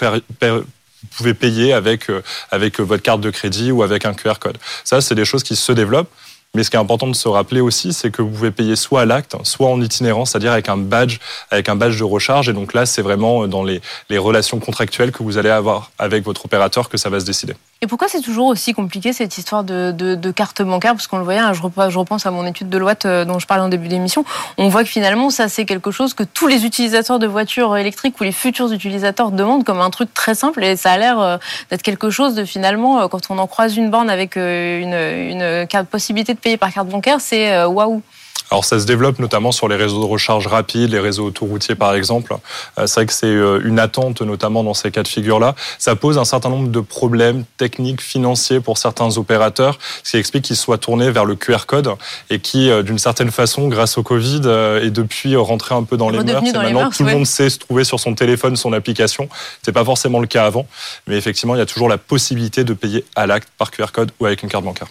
pouvez 1.16 1.34
payer 1.34 1.72
avec, 1.72 2.06
avec 2.50 2.80
votre 2.80 3.02
carte 3.02 3.20
de 3.20 3.30
crédit 3.30 3.70
ou 3.70 3.84
avec 3.84 4.04
un 4.04 4.14
QR 4.14 4.40
code. 4.40 4.58
Ça, 4.82 5.00
c'est 5.00 5.14
des 5.14 5.24
choses 5.24 5.44
qui 5.44 5.54
se 5.54 5.70
développent. 5.70 6.10
Mais 6.54 6.64
ce 6.64 6.70
qui 6.70 6.76
est 6.76 6.80
important 6.80 7.06
de 7.06 7.14
se 7.14 7.28
rappeler 7.28 7.60
aussi, 7.60 7.92
c'est 7.92 8.10
que 8.10 8.22
vous 8.22 8.30
pouvez 8.30 8.50
payer 8.50 8.74
soit 8.74 9.02
à 9.02 9.04
l'acte, 9.04 9.36
soit 9.42 9.68
en 9.68 9.82
itinérance, 9.82 10.30
c'est-à-dire 10.30 10.52
avec 10.52 10.70
un 10.70 10.78
badge, 10.78 11.18
avec 11.50 11.68
un 11.68 11.76
badge 11.76 11.98
de 11.98 12.04
recharge. 12.04 12.48
Et 12.48 12.54
donc 12.54 12.72
là, 12.72 12.86
c'est 12.86 13.02
vraiment 13.02 13.46
dans 13.46 13.62
les, 13.62 13.80
relations 14.10 14.58
contractuelles 14.58 15.12
que 15.12 15.22
vous 15.22 15.36
allez 15.36 15.50
avoir 15.50 15.90
avec 15.98 16.24
votre 16.24 16.46
opérateur 16.46 16.88
que 16.88 16.96
ça 16.96 17.10
va 17.10 17.20
se 17.20 17.26
décider. 17.26 17.54
Et 17.82 17.86
pourquoi 17.86 18.08
c'est 18.08 18.22
toujours 18.22 18.46
aussi 18.46 18.72
compliqué 18.72 19.12
cette 19.12 19.36
histoire 19.36 19.62
de, 19.62 20.30
carte 20.32 20.62
bancaire? 20.62 20.94
Parce 20.94 21.06
qu'on 21.06 21.18
le 21.18 21.24
voyait, 21.24 21.38
hein, 21.38 21.52
je, 21.52 21.60
repense 21.98 22.24
à 22.24 22.30
mon 22.30 22.46
étude 22.46 22.70
de 22.70 22.78
loi 22.78 22.94
euh, 23.04 23.24
dont 23.26 23.38
je 23.38 23.46
parlais 23.46 23.62
en 23.62 23.68
début 23.68 23.88
d'émission. 23.88 24.24
On 24.56 24.68
voit 24.68 24.82
que 24.82 24.88
finalement, 24.88 25.30
ça 25.30 25.48
c'est 25.48 25.66
quelque 25.66 25.90
chose 25.90 26.14
que 26.14 26.24
tous 26.24 26.46
les 26.46 26.64
utilisateurs 26.64 27.18
de 27.18 27.26
voitures 27.26 27.76
électriques 27.76 28.18
ou 28.20 28.24
les 28.24 28.32
futurs 28.32 28.72
utilisateurs 28.72 29.30
demandent 29.32 29.64
comme 29.64 29.80
un 29.80 29.90
truc 29.90 30.12
très 30.14 30.34
simple. 30.34 30.64
Et 30.64 30.76
ça 30.76 30.92
a 30.92 30.98
l'air 30.98 31.20
euh, 31.20 31.36
d'être 31.70 31.82
quelque 31.82 32.10
chose 32.10 32.34
de 32.34 32.44
finalement, 32.44 33.00
euh, 33.00 33.08
quand 33.08 33.30
on 33.30 33.38
en 33.38 33.46
croise 33.46 33.76
une 33.76 33.90
borne 33.90 34.08
avec 34.08 34.36
une, 34.36 34.94
une 34.94 35.66
possibilité 35.90 36.34
de 36.34 36.37
payer 36.38 36.56
par 36.56 36.72
carte 36.72 36.88
bancaire, 36.88 37.20
c'est 37.20 37.64
waouh. 37.64 38.02
Alors 38.50 38.64
ça 38.64 38.80
se 38.80 38.86
développe 38.86 39.18
notamment 39.18 39.52
sur 39.52 39.68
les 39.68 39.76
réseaux 39.76 40.00
de 40.00 40.06
recharge 40.06 40.46
rapide, 40.46 40.90
les 40.90 41.00
réseaux 41.00 41.26
autoroutiers 41.26 41.74
par 41.74 41.94
exemple. 41.94 42.34
Euh, 42.78 42.86
c'est 42.86 42.94
vrai 42.94 43.06
que 43.06 43.12
c'est 43.12 43.26
euh, 43.26 43.60
une 43.64 43.78
attente 43.78 44.22
notamment 44.22 44.64
dans 44.64 44.74
ces 44.74 44.90
cas 44.90 45.02
de 45.02 45.08
figure-là. 45.08 45.54
Ça 45.78 45.96
pose 45.96 46.16
un 46.16 46.24
certain 46.24 46.48
nombre 46.48 46.68
de 46.68 46.80
problèmes 46.80 47.44
techniques, 47.58 48.00
financiers 48.00 48.60
pour 48.60 48.78
certains 48.78 49.18
opérateurs, 49.18 49.78
ce 50.02 50.12
qui 50.12 50.16
explique 50.16 50.44
qu'ils 50.44 50.56
soient 50.56 50.78
tournés 50.78 51.10
vers 51.10 51.26
le 51.26 51.34
QR 51.34 51.66
code 51.66 51.90
et 52.30 52.38
qui, 52.38 52.70
euh, 52.70 52.82
d'une 52.82 52.98
certaine 52.98 53.30
façon, 53.30 53.68
grâce 53.68 53.98
au 53.98 54.02
Covid, 54.02 54.40
est 54.82 54.90
depuis 54.90 55.36
rentré 55.36 55.74
un 55.74 55.82
peu 55.82 55.96
dans 55.96 56.08
les 56.08 56.22
mœurs. 56.22 56.42
maintenant, 56.42 56.90
tout 56.90 57.04
le 57.04 57.12
monde 57.12 57.26
sait 57.26 57.50
se 57.50 57.58
trouver 57.58 57.84
sur 57.84 58.00
son 58.00 58.14
téléphone 58.14 58.56
son 58.56 58.72
application. 58.72 59.28
C'est 59.62 59.72
pas 59.72 59.84
forcément 59.84 60.20
le 60.20 60.26
cas 60.26 60.46
avant, 60.46 60.66
mais 61.06 61.16
effectivement, 61.16 61.54
il 61.54 61.58
y 61.58 61.62
a 61.62 61.66
toujours 61.66 61.88
la 61.88 61.98
possibilité 61.98 62.64
de 62.64 62.72
payer 62.72 63.04
à 63.14 63.26
l'acte 63.26 63.48
par 63.58 63.70
QR 63.70 63.92
code 63.92 64.10
ou 64.20 64.26
avec 64.26 64.42
une 64.42 64.48
carte 64.48 64.64
bancaire. 64.64 64.88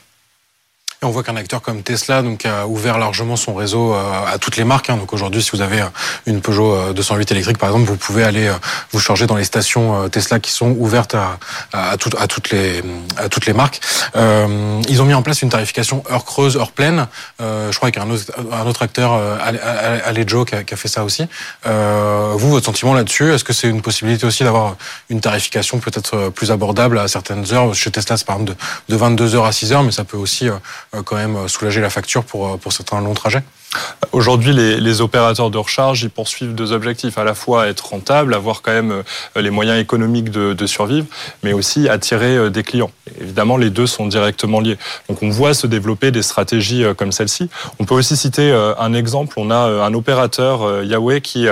Et 1.03 1.05
on 1.05 1.11
voit 1.11 1.21
qu'un 1.21 1.35
acteur 1.35 1.61
comme 1.61 1.83
Tesla 1.83 2.23
donc, 2.23 2.47
a 2.47 2.65
ouvert 2.65 2.97
largement 2.97 3.35
son 3.35 3.53
réseau 3.53 3.93
euh, 3.93 4.33
à 4.33 4.39
toutes 4.39 4.57
les 4.57 4.63
marques. 4.63 4.89
Hein. 4.89 4.97
Donc 4.97 5.13
aujourd'hui, 5.13 5.43
si 5.43 5.51
vous 5.51 5.61
avez 5.61 5.81
euh, 5.81 5.89
une 6.25 6.41
Peugeot 6.41 6.91
208 6.93 7.29
euh, 7.29 7.35
électrique, 7.35 7.59
par 7.59 7.69
exemple, 7.69 7.87
vous 7.87 7.97
pouvez 7.97 8.23
aller 8.23 8.51
vous 8.91 8.99
charger 8.99 9.27
dans 9.27 9.35
les 9.35 9.43
stations 9.43 10.09
Tesla 10.09 10.39
qui 10.39 10.49
sont 10.49 10.71
ouvertes 10.71 11.13
à, 11.13 11.37
à, 11.71 11.91
à, 11.91 11.97
toutes, 11.97 12.49
les, 12.49 12.81
à 13.15 13.29
toutes 13.29 13.45
les 13.45 13.53
marques. 13.53 13.79
Euh, 14.15 14.81
ils 14.89 14.99
ont 14.99 15.05
mis 15.05 15.13
en 15.13 15.21
place 15.21 15.43
une 15.43 15.49
tarification 15.49 16.03
heure 16.11 16.25
creuse, 16.25 16.57
heure 16.57 16.71
pleine. 16.71 17.05
Euh, 17.41 17.71
je 17.71 17.77
crois 17.77 17.91
qu'il 17.91 18.01
y 18.01 18.05
a 18.05 18.07
un 18.07 18.11
autre, 18.11 18.31
un 18.51 18.65
autre 18.65 18.81
acteur, 18.81 19.13
Alejo, 20.03 20.45
qui 20.45 20.55
qui 20.65 20.73
a 20.73 20.77
fait 20.77 20.87
ça 20.87 21.03
aussi. 21.03 21.27
Euh, 21.67 22.33
vous, 22.35 22.49
votre 22.49 22.65
sentiment 22.65 22.95
là-dessus, 22.95 23.31
est-ce 23.31 23.43
que 23.43 23.53
c'est 23.53 23.69
une 23.69 23.83
possibilité 23.83 24.25
aussi 24.25 24.43
d'avoir 24.43 24.75
une 25.09 25.21
tarification 25.21 25.77
peut-être 25.77 26.29
plus 26.29 26.51
abordable 26.51 26.97
à 26.97 27.07
certaines 27.07 27.53
heures? 27.53 27.75
Chez 27.75 27.91
Tesla, 27.91 28.17
c'est 28.17 28.25
par 28.25 28.37
exemple 28.37 28.57
de, 28.87 28.93
de 28.93 28.97
22 28.97 29.35
heures 29.35 29.45
à 29.45 29.51
6 29.51 29.73
heures, 29.73 29.83
mais 29.83 29.91
ça 29.91 30.03
peut 30.03 30.17
aussi 30.17 30.49
quand 31.05 31.15
même 31.15 31.35
euh, 31.35 31.47
soulager 31.47 31.81
la 31.81 31.89
facture 31.89 32.23
pour, 32.23 32.47
euh, 32.47 32.57
pour 32.57 32.73
certains 32.73 33.01
longs 33.01 33.13
trajets 33.13 33.43
Aujourd'hui, 34.13 34.53
les, 34.53 34.79
les, 34.79 35.01
opérateurs 35.01 35.51
de 35.51 35.57
recharge, 35.57 36.01
ils 36.01 36.09
poursuivent 36.09 36.55
deux 36.55 36.71
objectifs. 36.71 37.17
À 37.17 37.25
la 37.25 37.35
fois 37.35 37.67
être 37.67 37.87
rentable, 37.87 38.33
avoir 38.33 38.61
quand 38.61 38.71
même 38.71 39.03
les 39.35 39.49
moyens 39.49 39.77
économiques 39.77 40.31
de, 40.31 40.53
de 40.53 40.65
survivre, 40.65 41.05
mais 41.43 41.51
aussi 41.51 41.89
attirer 41.89 42.49
des 42.49 42.63
clients. 42.63 42.89
Évidemment, 43.19 43.57
les 43.57 43.69
deux 43.69 43.85
sont 43.85 44.07
directement 44.07 44.61
liés. 44.61 44.77
Donc 45.09 45.21
on 45.21 45.29
voit 45.29 45.53
se 45.53 45.67
développer 45.67 46.11
des 46.11 46.21
stratégies 46.21 46.85
comme 46.97 47.11
celle-ci. 47.11 47.49
On 47.79 47.83
peut 47.83 47.93
aussi 47.93 48.15
citer 48.15 48.51
un 48.79 48.93
exemple. 48.93 49.33
On 49.37 49.51
a 49.51 49.57
un 49.57 49.93
opérateur, 49.93 50.83
Yahweh, 50.85 51.19
qui 51.19 51.43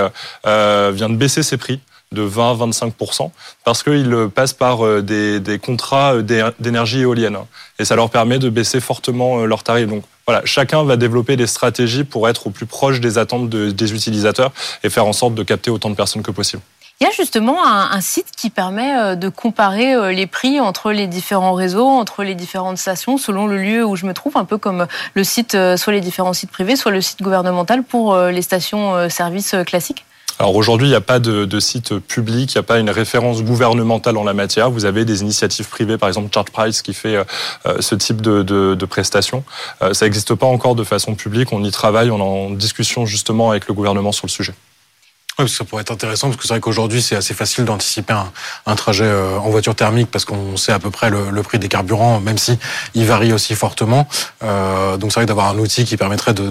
vient 0.44 1.10
de 1.10 1.16
baisser 1.16 1.42
ses 1.42 1.58
prix 1.58 1.80
de 2.12 2.28
20-25% 2.28 3.30
parce 3.64 3.82
qu'ils 3.82 4.28
passent 4.34 4.52
par 4.52 4.84
euh, 4.84 5.02
des, 5.02 5.58
contrats 5.58 6.14
euh, 6.14 6.52
d'énergie 6.58 7.00
éolienne 7.00 7.36
et 7.78 7.84
ça 7.84 7.96
leur 7.96 8.10
permet 8.10 8.38
de 8.38 8.48
baisser 8.48 8.80
fortement 8.80 9.40
euh, 9.40 9.46
leurs 9.46 9.64
tarifs. 9.64 9.88
Donc 9.88 10.04
voilà, 10.26 10.42
chacun 10.44 10.84
va 10.84 10.96
développer 10.96 11.36
des 11.36 11.46
stratégies 11.46 12.04
pour 12.04 12.28
être 12.28 12.46
au 12.46 12.50
plus 12.50 12.66
proche 12.66 13.00
des 13.00 13.18
attentes 13.18 13.48
des 13.48 13.94
utilisateurs 13.94 14.52
et 14.84 14.90
faire 14.90 15.06
en 15.06 15.12
sorte 15.12 15.34
de 15.34 15.42
capter 15.42 15.70
autant 15.70 15.90
de 15.90 15.94
personnes 15.94 16.22
que 16.22 16.30
possible. 16.30 16.62
Il 17.00 17.04
y 17.04 17.06
a 17.06 17.12
justement 17.12 17.64
un, 17.64 17.90
un, 17.90 18.00
site 18.00 18.28
qui 18.34 18.48
permet 18.48 19.16
de 19.16 19.28
comparer 19.28 20.14
les 20.14 20.26
prix 20.26 20.60
entre 20.60 20.92
les 20.92 21.06
différents 21.06 21.52
réseaux, 21.52 21.86
entre 21.86 22.24
les 22.24 22.34
différentes 22.34 22.78
stations, 22.78 23.18
selon 23.18 23.46
le 23.46 23.58
lieu 23.58 23.84
où 23.84 23.96
je 23.96 24.06
me 24.06 24.14
trouve, 24.14 24.38
un 24.38 24.46
peu 24.46 24.56
comme 24.56 24.86
le 25.12 25.22
site, 25.22 25.56
soit 25.76 25.92
les 25.92 26.00
différents 26.00 26.32
sites 26.32 26.50
privés, 26.50 26.74
soit 26.74 26.92
le 26.92 27.02
site 27.02 27.20
gouvernemental 27.20 27.82
pour 27.82 28.16
les 28.16 28.40
stations-service 28.40 29.56
classiques. 29.66 30.06
Alors 30.38 30.54
aujourd'hui, 30.54 30.88
il 30.88 30.90
n'y 30.90 30.96
a 30.96 31.00
pas 31.00 31.18
de, 31.18 31.60
site 31.60 31.98
public, 31.98 32.52
il 32.52 32.58
n'y 32.58 32.60
a 32.60 32.62
pas 32.62 32.78
une 32.78 32.90
référence 32.90 33.42
gouvernementale 33.42 34.18
en 34.18 34.24
la 34.24 34.34
matière. 34.34 34.70
Vous 34.70 34.84
avez 34.84 35.04
des 35.04 35.22
initiatives 35.22 35.68
privées, 35.68 35.96
par 35.96 36.08
exemple 36.08 36.28
Charge 36.32 36.50
Price 36.50 36.82
qui 36.82 36.92
fait 36.92 37.16
euh, 37.16 37.24
euh, 37.66 37.76
ce 37.80 37.94
type 37.94 38.20
de, 38.20 38.84
prestations. 38.84 39.44
Euh, 39.82 39.94
ça 39.94 40.04
n'existe 40.04 40.34
pas 40.34 40.46
encore 40.46 40.74
de 40.74 40.84
façon 40.84 41.14
publique. 41.14 41.52
On 41.52 41.64
y 41.64 41.70
travaille, 41.70 42.10
on 42.10 42.18
est 42.18 42.22
en 42.22 42.50
discussion 42.50 43.06
justement 43.06 43.50
avec 43.50 43.66
le 43.66 43.74
gouvernement 43.74 44.12
sur 44.12 44.26
le 44.26 44.30
sujet. 44.30 44.52
Oui, 45.38 45.44
parce 45.44 45.52
que 45.52 45.58
ça 45.58 45.64
pourrait 45.64 45.82
être 45.82 45.90
intéressant, 45.90 46.28
parce 46.28 46.36
que 46.36 46.42
c'est 46.44 46.54
vrai 46.54 46.60
qu'aujourd'hui, 46.60 47.02
c'est 47.02 47.16
assez 47.16 47.34
facile 47.34 47.64
d'anticiper 47.66 48.14
un, 48.64 48.74
trajet 48.74 49.10
en 49.12 49.50
voiture 49.50 49.74
thermique, 49.74 50.10
parce 50.10 50.24
qu'on 50.24 50.56
sait 50.56 50.72
à 50.72 50.78
peu 50.78 50.90
près 50.90 51.10
le, 51.10 51.42
prix 51.42 51.58
des 51.58 51.68
carburants, 51.68 52.20
même 52.20 52.38
si 52.38 52.58
il 52.94 53.04
varie 53.04 53.34
aussi 53.34 53.54
fortement. 53.54 54.08
Euh, 54.42 54.96
donc 54.96 55.12
c'est 55.12 55.20
vrai 55.20 55.26
d'avoir 55.26 55.48
un 55.48 55.58
outil 55.58 55.84
qui 55.84 55.98
permettrait 55.98 56.32
de 56.32 56.48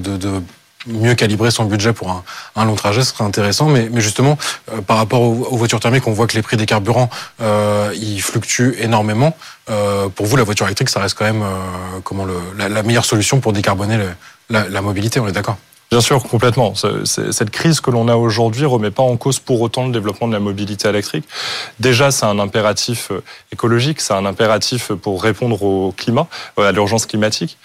mieux 0.88 1.16
calibrer 1.16 1.52
son 1.52 1.66
budget 1.66 1.94
pour 1.94 2.10
un, 2.10 2.24
un 2.56 2.66
long 2.66 2.76
trajet, 2.76 3.04
serait 3.04 3.24
intéressant. 3.24 3.68
Mais, 3.68 3.90
mais 3.92 4.02
justement, 4.02 4.38
euh, 4.72 4.82
par 4.82 4.98
rapport 4.98 5.22
aux, 5.22 5.58
voitures 5.58 5.80
thermiques, 5.80 6.08
on 6.08 6.14
voit 6.14 6.28
que 6.28 6.36
les 6.36 6.42
prix 6.42 6.58
des 6.58 6.66
carburants, 6.66 7.10
euh, 7.42 7.92
ils 7.96 8.22
fluctuent 8.22 8.76
énormément. 8.80 9.36
Euh, 9.70 10.10
pour 10.10 10.26
vous, 10.26 10.38
la 10.38 10.44
voiture 10.44 10.66
électrique, 10.66 10.90
ça 10.90 11.00
reste 11.00 11.18
quand 11.18 11.26
même 11.26 11.44
euh, 11.44 12.00
comment 12.04 12.26
le, 12.26 12.36
la, 12.58 12.70
la, 12.70 12.84
meilleure 12.84 13.06
solution 13.06 13.40
pour 13.40 13.54
décarboner 13.54 13.98
le, 13.98 14.10
la, 14.50 14.70
la 14.70 14.82
mobilité, 14.82 15.20
on 15.20 15.28
est 15.28 15.32
d'accord? 15.32 15.58
Bien 15.92 16.02
sûr, 16.02 16.24
complètement. 16.24 16.74
Cette 17.06 17.52
crise 17.52 17.80
que 17.80 17.92
l'on 17.92 18.08
a 18.08 18.16
aujourd'hui 18.16 18.66
remet 18.66 18.90
pas 18.90 19.04
en 19.04 19.18
cause 19.18 19.40
pour 19.40 19.62
autant 19.62 19.86
le 19.86 19.92
développement 19.92 20.28
de 20.28 20.34
la 20.34 20.40
mobilité 20.40 20.90
électrique. 20.90 21.26
Déjà, 21.80 22.10
c'est 22.10 22.26
un 22.26 22.40
impératif 22.40 23.12
euh, 23.12 23.24
écologique, 23.52 24.02
c'est 24.02 24.14
un 24.14 24.26
impératif 24.26 24.92
pour 24.94 25.22
répondre 25.22 25.62
au 25.64 25.94
climat, 25.96 26.28
à 26.58 26.72
l'urgence 26.72 27.06
climatique. 27.06 27.58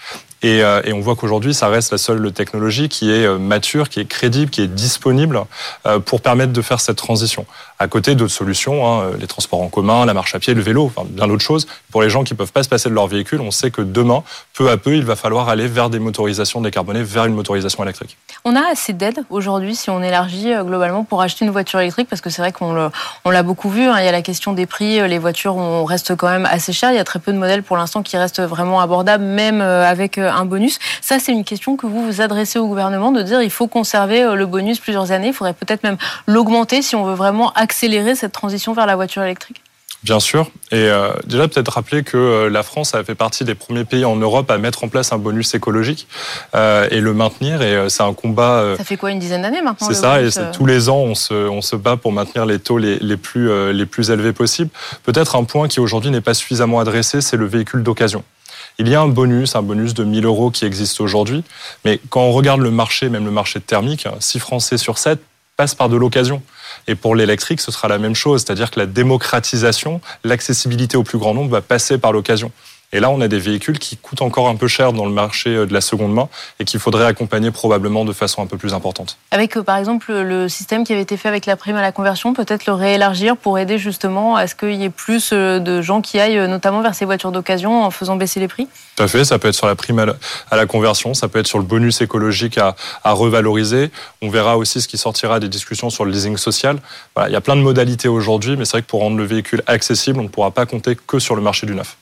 Et, 0.43 0.63
euh, 0.63 0.81
et 0.85 0.93
on 0.93 1.01
voit 1.01 1.17
qu'aujourd'hui, 1.17 1.53
ça 1.53 1.69
reste 1.69 1.93
la 1.93 1.99
seule 1.99 2.33
technologie 2.33 2.89
qui 2.89 3.11
est 3.11 3.27
euh, 3.27 3.39
mature, 3.39 3.89
qui 3.89 4.01
est 4.01 4.07
crédible, 4.07 4.51
qui 4.51 4.63
est 4.63 4.69
disponible 4.69 5.43
euh, 5.87 5.99
pour 5.99 6.23
permettre 6.23 6.53
de 6.53 6.63
faire 6.63 6.81
cette 6.81 6.97
transition. 6.97 7.45
À 7.79 7.89
côté 7.89 8.15
d'autres 8.15 8.33
solutions, 8.33 8.87
hein, 8.87 9.11
les 9.19 9.27
transports 9.27 9.61
en 9.61 9.69
commun, 9.69 10.05
la 10.07 10.15
marche 10.15 10.35
à 10.35 10.39
pied, 10.39 10.55
le 10.55 10.63
vélo, 10.63 10.85
enfin 10.85 11.07
bien 11.09 11.27
d'autres 11.27 11.45
choses. 11.45 11.67
Pour 11.91 12.03
les 12.03 12.11
gens 12.11 12.25
qui 12.25 12.35
peuvent 12.35 12.53
pas 12.53 12.63
se 12.63 12.69
passer 12.69 12.89
de 12.89 12.95
leur 12.95 13.07
véhicule, 13.07 13.41
on 13.41 13.51
sait 13.51 13.71
que 13.71 13.83
demain, 13.83 14.23
peu 14.55 14.71
à 14.71 14.77
peu, 14.77 14.97
il 14.97 15.05
va 15.05 15.17
falloir 15.17 15.49
aller 15.49 15.67
vers 15.67 15.91
des 15.91 15.99
motorisations 15.99 16.61
décarbonées, 16.61 17.03
vers 17.03 17.25
une 17.25 17.35
motorisation 17.35 17.83
électrique. 17.83 18.17
On 18.45 18.57
a 18.57 18.71
assez 18.71 18.93
d'aides 18.93 19.25
aujourd'hui 19.31 19.77
si 19.77 19.91
on 19.91 20.03
élargit 20.03 20.53
globalement 20.63 21.05
pour 21.05 21.23
acheter 21.23 21.45
une 21.45 21.51
voiture 21.51 21.81
électrique 21.81 22.09
parce 22.09 22.23
que 22.23 22.31
c'est 22.31 22.43
vrai 22.43 22.53
qu'on 22.53 22.91
on 23.25 23.31
l'a 23.31 23.43
beaucoup 23.43 23.71
vu. 23.71 23.83
Hein, 23.83 23.97
il 23.99 24.05
y 24.05 24.09
a 24.09 24.13
la 24.13 24.23
question 24.23 24.53
des 24.53 24.67
prix. 24.67 25.07
Les 25.09 25.19
voitures 25.19 25.57
on 25.57 25.85
reste 25.85 26.17
quand 26.17 26.29
même 26.29 26.47
assez 26.51 26.73
chères. 26.73 26.93
Il 26.93 26.97
y 26.97 27.01
a 27.01 27.05
très 27.05 27.19
peu 27.19 27.33
de 27.33 27.39
modèles 27.39 27.63
pour 27.63 27.77
l'instant 27.77 28.03
qui 28.03 28.17
restent 28.17 28.41
vraiment 28.41 28.81
abordables, 28.81 29.25
même 29.25 29.61
avec 29.61 30.19
un 30.37 30.45
bonus. 30.45 30.79
Ça, 31.01 31.19
c'est 31.19 31.33
une 31.33 31.45
question 31.45 31.77
que 31.77 31.87
vous 31.87 32.05
vous 32.05 32.21
adressez 32.21 32.59
au 32.59 32.67
gouvernement 32.67 33.13
de 33.13 33.23
dire 33.23 33.43
il 33.43 33.51
faut 33.51 33.69
conserver 33.69 34.23
euh, 34.23 34.35
le 34.35 34.47
bonus 34.47 34.79
plusieurs 34.79 35.13
années. 35.13 35.29
Il 35.29 35.35
faudrait 35.35 35.55
peut-être 35.55 35.83
même 35.83 35.97
l'augmenter 36.27 36.83
si 36.83 36.97
on 36.97 37.05
veut 37.05 37.15
vraiment 37.15 37.53
accélérer 37.53 38.15
cette 38.15 38.33
transition 38.33 38.73
vers 38.73 38.87
la 38.87 38.97
voiture 38.97 39.23
électrique. 39.23 39.63
Bien 40.03 40.19
sûr. 40.19 40.51
Et 40.73 40.77
euh, 40.77 41.11
déjà, 41.27 41.47
peut-être 41.47 41.69
rappeler 41.69 42.03
que 42.03 42.17
euh, 42.17 42.49
la 42.49 42.63
France 42.63 42.95
a 42.95 43.05
fait 43.05 43.15
partie 43.15 43.45
des 43.45 43.55
premiers 43.55 43.85
pays 43.85 44.07
en 44.07 44.17
Europe 44.17 44.51
à 44.51 44.57
mettre 44.57 44.83
en 44.83 44.89
place 44.89 45.13
un 45.13 45.19
bonus 45.19 45.55
écologique 45.55 46.09
et 46.55 47.01
le 47.01 47.13
maintenir. 47.13 47.61
Et 47.61 47.91
c'est 47.91 48.03
un 48.03 48.15
combat. 48.15 48.77
ça 48.79 48.85
fait 48.85 48.97
quoi, 48.97 49.11
une 49.11 49.19
dizaine 49.19 49.43
d'années 49.43 49.61
maintenant 49.61 49.87
C'est 49.87 49.95
ça. 49.95 50.23
et 50.23 50.31
tous 50.55 50.65
les 50.65 50.89
ans, 50.89 51.01
on 51.01 51.15
se, 51.15 51.35
on 51.35 51.61
se 51.61 51.77
bat 51.77 51.99
pour 51.99 52.13
maintenir 52.13 52.47
les 52.47 52.59
taux 52.59 52.79
les, 52.79 52.99
les, 52.99 53.19
plus, 53.19 53.73
les 53.73 53.85
plus 53.85 54.11
élevés 54.11 54.33
possibles. 54.33 54.71
Peut-être 55.03 55.37
un 55.37 55.45
point 55.45 55.69
qui 55.69 55.81
aujourd'hui 55.81 56.11
n'est 56.11 56.23
pas 56.23 56.35
suffisamment 56.35 56.81
adressé, 56.81 57.21
c'est 57.21 57.37
le 57.37 57.47
véhicule 57.47 57.83
d'occasion. 57.83 58.25
Il 58.81 58.89
y 58.89 58.95
a 58.95 59.03
un 59.03 59.09
bonus, 59.09 59.57
un 59.57 59.63
bonus 59.63 59.93
de 59.93 60.05
1000 60.05 60.25
euros 60.25 60.51
qui 60.51 60.65
existe 60.65 61.03
aujourd'hui. 61.03 61.45
Mais 61.85 62.01
quand 62.09 62.23
on 62.23 62.33
regarde 62.33 62.63
le 62.63 62.71
marché, 62.71 63.11
même 63.11 63.27
le 63.27 63.31
marché 63.31 63.61
thermique, 63.61 64.09
6 64.19 64.39
Français 64.39 64.79
sur 64.79 64.97
7 64.97 65.21
passent 65.59 65.75
par 65.75 65.91
de 65.91 65.99
l'occasion. 65.99 66.43
Et 66.87 66.95
pour 66.95 67.15
l'électrique, 67.15 67.61
ce 67.61 67.71
sera 67.71 67.89
la 67.89 67.99
même 67.99 68.15
chose, 68.15 68.43
c'est-à-dire 68.43 68.71
que 68.71 68.81
la 68.81 68.87
démocratisation, 68.87 70.01
l'accessibilité 70.25 70.97
au 70.97 71.03
plus 71.03 71.19
grand 71.19 71.35
nombre 71.35 71.51
va 71.51 71.61
passer 71.61 71.99
par 71.99 72.13
l'occasion. 72.13 72.53
Et 72.93 72.99
là, 72.99 73.11
on 73.11 73.21
a 73.21 73.29
des 73.29 73.39
véhicules 73.39 73.79
qui 73.79 73.97
coûtent 73.97 74.23
encore 74.23 74.49
un 74.49 74.57
peu 74.57 74.67
cher 74.67 74.93
dans 74.93 75.07
le 75.07 75.13
marché 75.13 75.51
euh, 75.51 75.67
de 75.67 75.73
la 75.73 75.81
seconde 75.81 76.13
main 76.13 76.29
et 76.59 76.65
qu'il 76.65 76.81
faudrait 76.81 77.07
accompagner 77.07 77.53
probablement 77.53 78.05
de 78.05 78.13
façon 78.13 78.43
un 78.43 78.47
peu 78.47 78.57
plus 78.57 78.75
importante. 78.75 79.17
Avec, 79.31 79.57
euh, 79.57 79.63
par 79.63 79.77
exemple, 79.77 80.13
le 80.13 80.49
système 80.49 80.83
qui 80.83 80.93
avait 80.93 81.03
été 81.03 81.17
fait 81.17 81.29
avec 81.29 81.47
la 81.47 81.57
prime 81.57 81.77
à 81.77 81.83
la 81.83 81.93
conversion, 81.93 82.35
peut-être 82.35 82.67
le 82.67 82.73
réélargir 82.73 83.37
pour 83.37 83.59
aider 83.61 83.79
justement 83.79 84.35
à 84.35 84.49
ce 84.49 84.57
qu'il 84.57 84.75
y 84.75 84.85
ait 84.85 84.91
plus 84.91 85.31
euh, 85.33 85.61
de 85.61 85.83
gens 85.83 86.01
qui 86.01 86.19
aillent 86.19 86.49
notamment 86.49 86.83
vers 86.83 86.97
ces 86.97 87.05
voitures 87.05 87.31
d'occasion 87.31 87.85
en 87.85 87.91
faisant 87.93 88.17
baisser 88.17 88.41
les 88.41 88.49
prix? 88.49 88.67
Tout 88.97 89.05
à 89.05 89.09
fait, 89.09 89.25
ça 89.25 89.39
peut 89.39 89.49
être 89.49 89.55
sur 89.55 89.69
la 89.69 89.77
prime 89.77 90.01
à 90.51 90.57
la, 90.57 90.67
conversion, 90.67 91.15
ça 91.15 91.29
peut 91.29 91.39
être 91.39 91.47
sur 91.47 91.59
le 91.59 91.65
bonus 91.65 92.01
écologique 92.01 92.59
à, 92.59 92.75
à, 93.05 93.13
revaloriser. 93.13 93.91
On 94.21 94.31
verra 94.31 94.57
aussi 94.57 94.81
ce 94.81 94.89
qui 94.89 94.99
sortira 94.99 95.39
des 95.39 95.49
discussions 95.49 95.91
sur 95.91 96.05
le 96.05 96.11
leasing 96.11 96.37
social. 96.37 96.79
Voilà, 97.15 97.31
il 97.31 97.33
y 97.33 97.37
a 97.37 97.41
plein 97.41 97.57
de 97.57 97.63
modalités 97.63 98.09
aujourd'hui, 98.09 98.57
mais 98.57 98.65
c'est 98.65 98.73
vrai 98.73 98.83
que 98.83 98.89
pour 98.89 99.01
rendre 99.01 99.17
le 99.17 99.25
véhicule 99.25 99.63
accessible, 99.67 100.19
on 100.19 100.25
ne 100.25 100.29
pourra 100.29 100.51
pas 100.51 100.67
compter 100.67 100.97
que 101.07 101.19
sur 101.19 101.37
le 101.37 101.43
marché 101.43 101.67
du 101.67 101.75
neuf. 101.75 101.97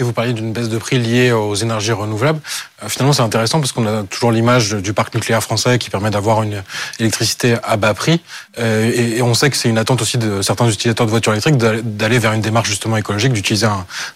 Et 0.00 0.02
vous 0.02 0.14
parliez 0.14 0.32
d'une 0.32 0.52
baisse 0.54 0.70
de 0.70 0.78
prix 0.78 0.98
liée 0.98 1.30
aux 1.30 1.54
énergies 1.54 1.92
renouvelables. 1.92 2.40
Euh, 2.82 2.88
finalement, 2.88 3.12
c'est 3.12 3.22
intéressant 3.22 3.60
parce 3.60 3.72
qu'on 3.72 3.86
a 3.86 4.02
toujours 4.04 4.32
l'image 4.32 4.72
du 4.72 4.94
parc 4.94 5.14
nucléaire 5.14 5.42
français 5.42 5.78
qui 5.78 5.90
permet 5.90 6.08
d'avoir 6.08 6.42
une 6.42 6.62
électricité 6.98 7.56
à 7.62 7.76
bas 7.76 7.92
prix. 7.92 8.22
Euh, 8.58 8.90
et 8.90 9.20
on 9.20 9.34
sait 9.34 9.50
que 9.50 9.58
c'est 9.58 9.68
une 9.68 9.76
attente 9.76 10.00
aussi 10.00 10.16
de 10.16 10.40
certains 10.40 10.66
utilisateurs 10.68 11.04
de 11.04 11.10
voitures 11.10 11.32
électriques 11.32 11.58
d'aller 11.58 12.18
vers 12.18 12.32
une 12.32 12.40
démarche 12.40 12.70
justement 12.70 12.96
écologique, 12.96 13.34
d'utiliser 13.34 13.66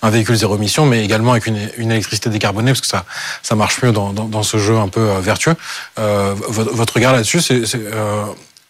un, 0.03 0.11
véhicule 0.11 0.37
zéro 0.37 0.57
émission, 0.57 0.87
mais 0.87 1.05
également 1.05 1.33
avec 1.33 1.47
une, 1.47 1.59
électricité 1.79 2.31
décarbonée 2.31 2.71
parce 2.71 2.81
que 2.81 2.87
ça, 2.87 3.05
ça 3.43 3.55
marche 3.55 3.83
mieux 3.83 3.93
dans, 3.93 4.15
dans, 4.15 4.43
ce 4.43 4.57
jeu 4.57 4.77
un 4.79 4.89
peu 4.89 5.01
euh, 5.01 5.21
vertueux. 5.21 5.55
votre 5.97 6.95
regard 6.95 7.13
là-dessus, 7.13 7.43
c'est 7.43 7.63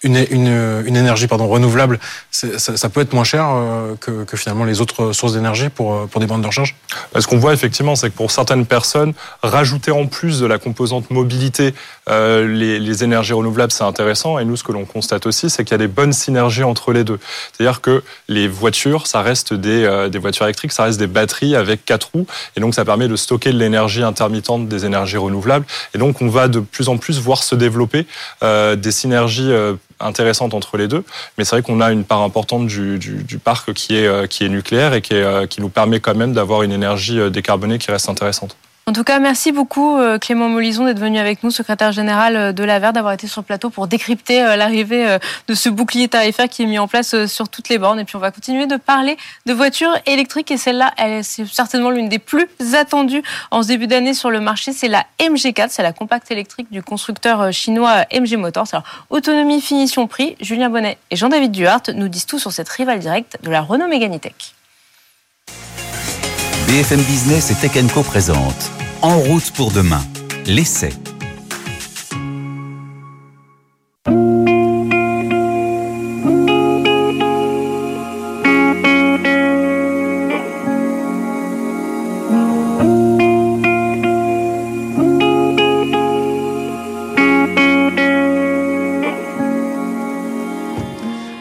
une, 0.04 0.96
énergie 0.96 1.26
pardon, 1.26 1.48
renouvelable, 1.48 1.98
ça, 2.30 2.88
peut 2.88 3.00
être 3.00 3.12
moins 3.12 3.24
cher 3.24 3.46
euh, 3.50 3.94
que, 3.98 4.36
finalement 4.36 4.64
les 4.64 4.80
autres 4.80 5.12
sources 5.12 5.34
d'énergie 5.34 5.68
pour, 5.68 5.94
euh, 5.94 6.06
pour 6.06 6.20
des 6.20 6.26
bandes 6.26 6.42
de 6.42 6.46
recharge? 6.46 6.76
Ce 7.18 7.26
qu'on 7.26 7.38
voit 7.38 7.52
effectivement, 7.52 7.96
c'est 7.96 8.10
que 8.10 8.16
pour 8.16 8.30
certaines 8.30 8.66
personnes, 8.66 9.14
rajouter 9.42 9.90
en 9.90 10.06
plus 10.06 10.40
de 10.40 10.46
la 10.46 10.58
composante 10.58 11.10
mobilité 11.10 11.74
euh, 12.08 12.46
les, 12.46 13.04
énergies 13.04 13.32
renouvelables, 13.32 13.72
c'est 13.72 13.84
intéressant. 13.84 14.38
Et 14.38 14.44
nous, 14.44 14.56
ce 14.56 14.62
que 14.62 14.72
l'on 14.72 14.84
constate 14.84 15.26
aussi, 15.26 15.50
c'est 15.50 15.64
qu'il 15.64 15.72
y 15.72 15.74
a 15.74 15.78
des 15.78 15.88
bonnes 15.88 16.12
synergies 16.12 16.62
entre 16.62 16.92
les 16.92 17.02
deux. 17.02 17.18
C'est-à-dire 17.52 17.80
que 17.80 18.02
les 18.28 18.46
voitures, 18.46 19.06
ça 19.06 19.22
reste 19.22 19.52
des, 19.54 19.84
euh, 19.84 20.08
des 20.08 20.18
voitures 20.18 20.44
électriques, 20.44 20.72
ça 20.72 20.84
reste 20.84 20.98
des 20.98 21.06
batteries 21.06 21.56
avec 21.56 21.84
quatre 21.84 22.10
roues. 22.14 22.26
Et 22.56 22.60
donc, 22.60 22.74
ça 22.74 22.84
permet 22.84 23.08
de 23.08 23.16
stocker 23.16 23.52
de 23.52 23.58
l'énergie 23.58 24.02
intermittente 24.02 24.68
des 24.68 24.84
énergies 24.84 25.16
renouvelables. 25.16 25.66
Et 25.94 25.98
donc, 25.98 26.20
on 26.22 26.28
va 26.28 26.48
de 26.48 26.60
plus 26.60 26.88
en 26.88 26.98
plus 26.98 27.18
voir 27.18 27.42
se 27.42 27.54
développer 27.54 28.06
des 28.42 28.92
synergies 28.92 29.50
intéressante 30.04 30.54
entre 30.54 30.76
les 30.76 30.88
deux. 30.88 31.04
Mais 31.36 31.44
c'est 31.44 31.56
vrai 31.56 31.62
qu'on 31.62 31.80
a 31.80 31.90
une 31.90 32.04
part 32.04 32.22
importante 32.22 32.66
du, 32.66 33.38
parc 33.42 33.72
qui 33.72 33.96
est, 33.96 34.06
euh, 34.06 34.26
qui 34.26 34.44
est 34.44 34.48
nucléaire 34.48 34.94
et 34.94 35.02
qui, 35.02 35.14
euh, 35.14 35.46
qui 35.46 35.60
nous 35.60 35.68
permet 35.68 36.00
quand 36.00 36.14
même 36.14 36.32
d'avoir 36.32 36.62
une 36.62 36.72
énergie 36.72 37.18
euh, 37.18 37.30
décarbonée 37.30 37.78
qui 37.78 37.90
reste 37.90 38.08
intéressante. 38.08 38.56
En 38.86 38.92
tout 38.92 39.02
cas, 39.02 39.18
merci 39.18 39.50
beaucoup 39.50 39.96
euh, 39.96 40.18
Clément 40.18 40.50
Molison 40.50 40.84
d'être 40.84 40.98
venu 40.98 41.18
avec 41.18 41.42
nous, 41.42 41.50
secrétaire 41.50 41.90
général 41.90 42.36
euh, 42.36 42.52
de 42.52 42.62
la 42.62 42.78
Vert, 42.78 42.92
d'avoir 42.92 43.14
été 43.14 43.26
sur 43.26 43.40
le 43.40 43.46
plateau 43.46 43.70
pour 43.70 43.86
décrypter 43.86 44.42
euh, 44.42 44.56
l'arrivée 44.56 45.18
de 45.48 45.54
ce 45.54 45.70
bouclier 45.70 46.06
tarifaire 46.08 46.50
qui 46.50 46.64
est 46.64 46.66
mis 46.66 46.78
en 46.78 46.86
place 46.86 47.24
sur 47.24 47.48
toutes 47.48 47.70
les 47.70 47.78
bornes. 47.78 47.98
Et 47.98 48.04
puis 48.04 48.16
on 48.16 48.18
va 48.18 48.30
continuer 48.30 48.66
de 48.66 48.76
parler 48.76 49.16
de 49.46 49.54
voitures 49.54 49.96
électriques 50.04 50.50
et 50.50 50.58
celle-là, 50.58 50.92
elle 50.98 51.24
c'est 51.24 51.46
certainement 51.46 51.88
l'une 51.88 52.10
des 52.10 52.18
plus 52.18 52.46
attendues 52.74 53.22
en 53.50 53.62
ce 53.62 53.68
début 53.68 53.86
d'année 53.86 54.12
sur 54.12 54.30
le 54.30 54.40
marché. 54.40 54.72
C'est 54.72 54.88
la 54.88 55.06
MG4, 55.18 55.68
c'est 55.70 55.82
la 55.82 55.94
compacte 55.94 56.30
électrique 56.30 56.66
du 56.70 56.82
constructeur 56.82 57.52
chinois 57.52 58.04
MG 58.12 58.36
Motors. 58.36 58.68
Alors 58.72 58.84
autonomie, 59.08 59.62
finition, 59.62 60.06
prix. 60.06 60.36
Julien 60.40 60.68
Bonnet 60.68 60.98
et 61.10 61.16
Jean-David 61.16 61.52
Duhart 61.52 61.82
nous 61.94 62.08
disent 62.08 62.26
tout 62.26 62.38
sur 62.38 62.52
cette 62.52 62.68
rivale 62.68 62.98
directe 62.98 63.38
de 63.42 63.50
la 63.50 63.62
Renault 63.62 63.88
Mégane 63.88 64.12
BFM 66.66 67.02
Business 67.02 67.50
et 67.50 67.54
Tech 67.54 67.72
Co 67.92 68.02
présente 68.02 68.70
En 69.02 69.18
route 69.18 69.50
pour 69.50 69.70
demain, 69.70 70.02
l'essai. 70.46 70.90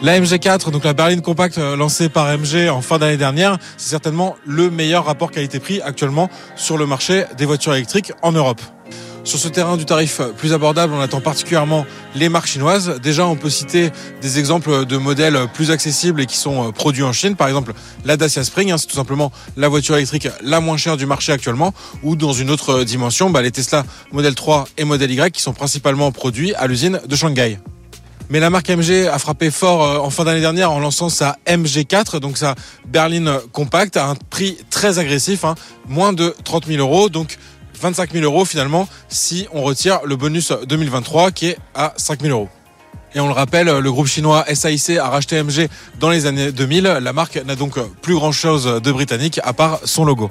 La 0.04 0.20
MG4, 0.20 0.70
donc 0.70 0.84
la 0.84 0.92
berline 0.92 1.22
compacte 1.22 1.56
euh, 1.56 1.76
lancée 1.76 2.10
par 2.10 2.26
MG 2.26 2.68
en 2.68 2.82
fin 2.82 2.98
d'année 2.98 3.16
dernière, 3.16 3.56
c'est 3.78 3.88
certainement 3.88 4.36
le 4.46 4.68
meilleur 4.68 5.06
rapport 5.06 5.30
qualité-prix 5.30 5.80
actuellement 5.80 6.28
sur 6.56 6.76
le 6.76 6.84
marché 6.84 7.24
des 7.38 7.46
voitures 7.46 7.74
électriques 7.74 8.12
en 8.20 8.30
Europe. 8.30 8.60
Sur 9.24 9.38
ce 9.38 9.48
terrain 9.48 9.78
du 9.78 9.86
tarif 9.86 10.20
plus 10.36 10.52
abordable, 10.52 10.92
on 10.92 11.00
attend 11.00 11.22
particulièrement 11.22 11.86
les 12.14 12.28
marques 12.28 12.48
chinoises. 12.48 13.00
Déjà, 13.02 13.26
on 13.26 13.36
peut 13.36 13.48
citer 13.48 13.92
des 14.20 14.38
exemples 14.38 14.84
de 14.84 14.98
modèles 14.98 15.38
plus 15.54 15.70
accessibles 15.70 16.20
et 16.20 16.26
qui 16.26 16.36
sont 16.36 16.68
euh, 16.68 16.70
produits 16.70 17.02
en 17.02 17.14
Chine. 17.14 17.34
Par 17.34 17.48
exemple, 17.48 17.72
la 18.04 18.18
Dacia 18.18 18.44
Spring, 18.44 18.72
hein, 18.72 18.76
c'est 18.76 18.88
tout 18.88 18.96
simplement 18.96 19.32
la 19.56 19.68
voiture 19.68 19.96
électrique 19.96 20.28
la 20.42 20.60
moins 20.60 20.76
chère 20.76 20.98
du 20.98 21.06
marché 21.06 21.32
actuellement. 21.32 21.72
Ou 22.02 22.14
dans 22.14 22.34
une 22.34 22.50
autre 22.50 22.84
dimension, 22.84 23.30
bah, 23.30 23.40
les 23.40 23.52
Tesla 23.52 23.86
Model 24.12 24.34
3 24.34 24.68
et 24.76 24.84
Model 24.84 25.10
Y 25.10 25.32
qui 25.32 25.40
sont 25.40 25.54
principalement 25.54 26.12
produits 26.12 26.54
à 26.56 26.66
l'usine 26.66 27.00
de 27.08 27.16
Shanghai. 27.16 27.58
Mais 28.30 28.40
la 28.40 28.48
marque 28.48 28.70
MG 28.70 29.06
a 29.06 29.18
frappé 29.18 29.50
fort 29.50 29.82
euh, 29.82 29.98
en 29.98 30.10
fin 30.10 30.24
d'année 30.24 30.40
dernière 30.40 30.72
en 30.72 30.80
lançant 30.80 31.10
sa 31.10 31.36
MG4, 31.46 32.20
donc 32.20 32.38
sa 32.38 32.54
berline 32.86 33.38
compacte, 33.52 33.96
à 33.96 34.06
un 34.06 34.14
prix 34.14 34.56
très 34.70 34.98
agressif, 34.98 35.44
hein, 35.44 35.54
moins 35.88 36.12
de 36.12 36.34
30 36.44 36.66
000 36.66 36.78
euros, 36.78 37.10
donc 37.10 37.38
25 37.80 38.12
000 38.12 38.24
euros 38.24 38.44
finalement 38.44 38.88
si 39.08 39.46
on 39.52 39.62
retire 39.62 40.00
le 40.04 40.16
bonus 40.16 40.52
2023 40.66 41.32
qui 41.32 41.48
est 41.48 41.58
à 41.74 41.92
5 41.96 42.22
000 42.22 42.32
euros. 42.32 42.48
Et 43.14 43.20
on 43.20 43.26
le 43.26 43.32
rappelle, 43.32 43.66
le 43.66 43.92
groupe 43.92 44.06
chinois 44.06 44.44
SAIC 44.52 44.98
a 44.98 45.08
racheté 45.08 45.40
MG 45.40 45.68
dans 46.00 46.10
les 46.10 46.26
années 46.26 46.50
2000. 46.50 46.82
La 47.00 47.12
marque 47.12 47.36
n'a 47.44 47.54
donc 47.54 47.78
plus 48.00 48.14
grand 48.14 48.32
chose 48.32 48.64
de 48.82 48.92
britannique 48.92 49.38
à 49.44 49.52
part 49.52 49.78
son 49.84 50.04
logo. 50.04 50.30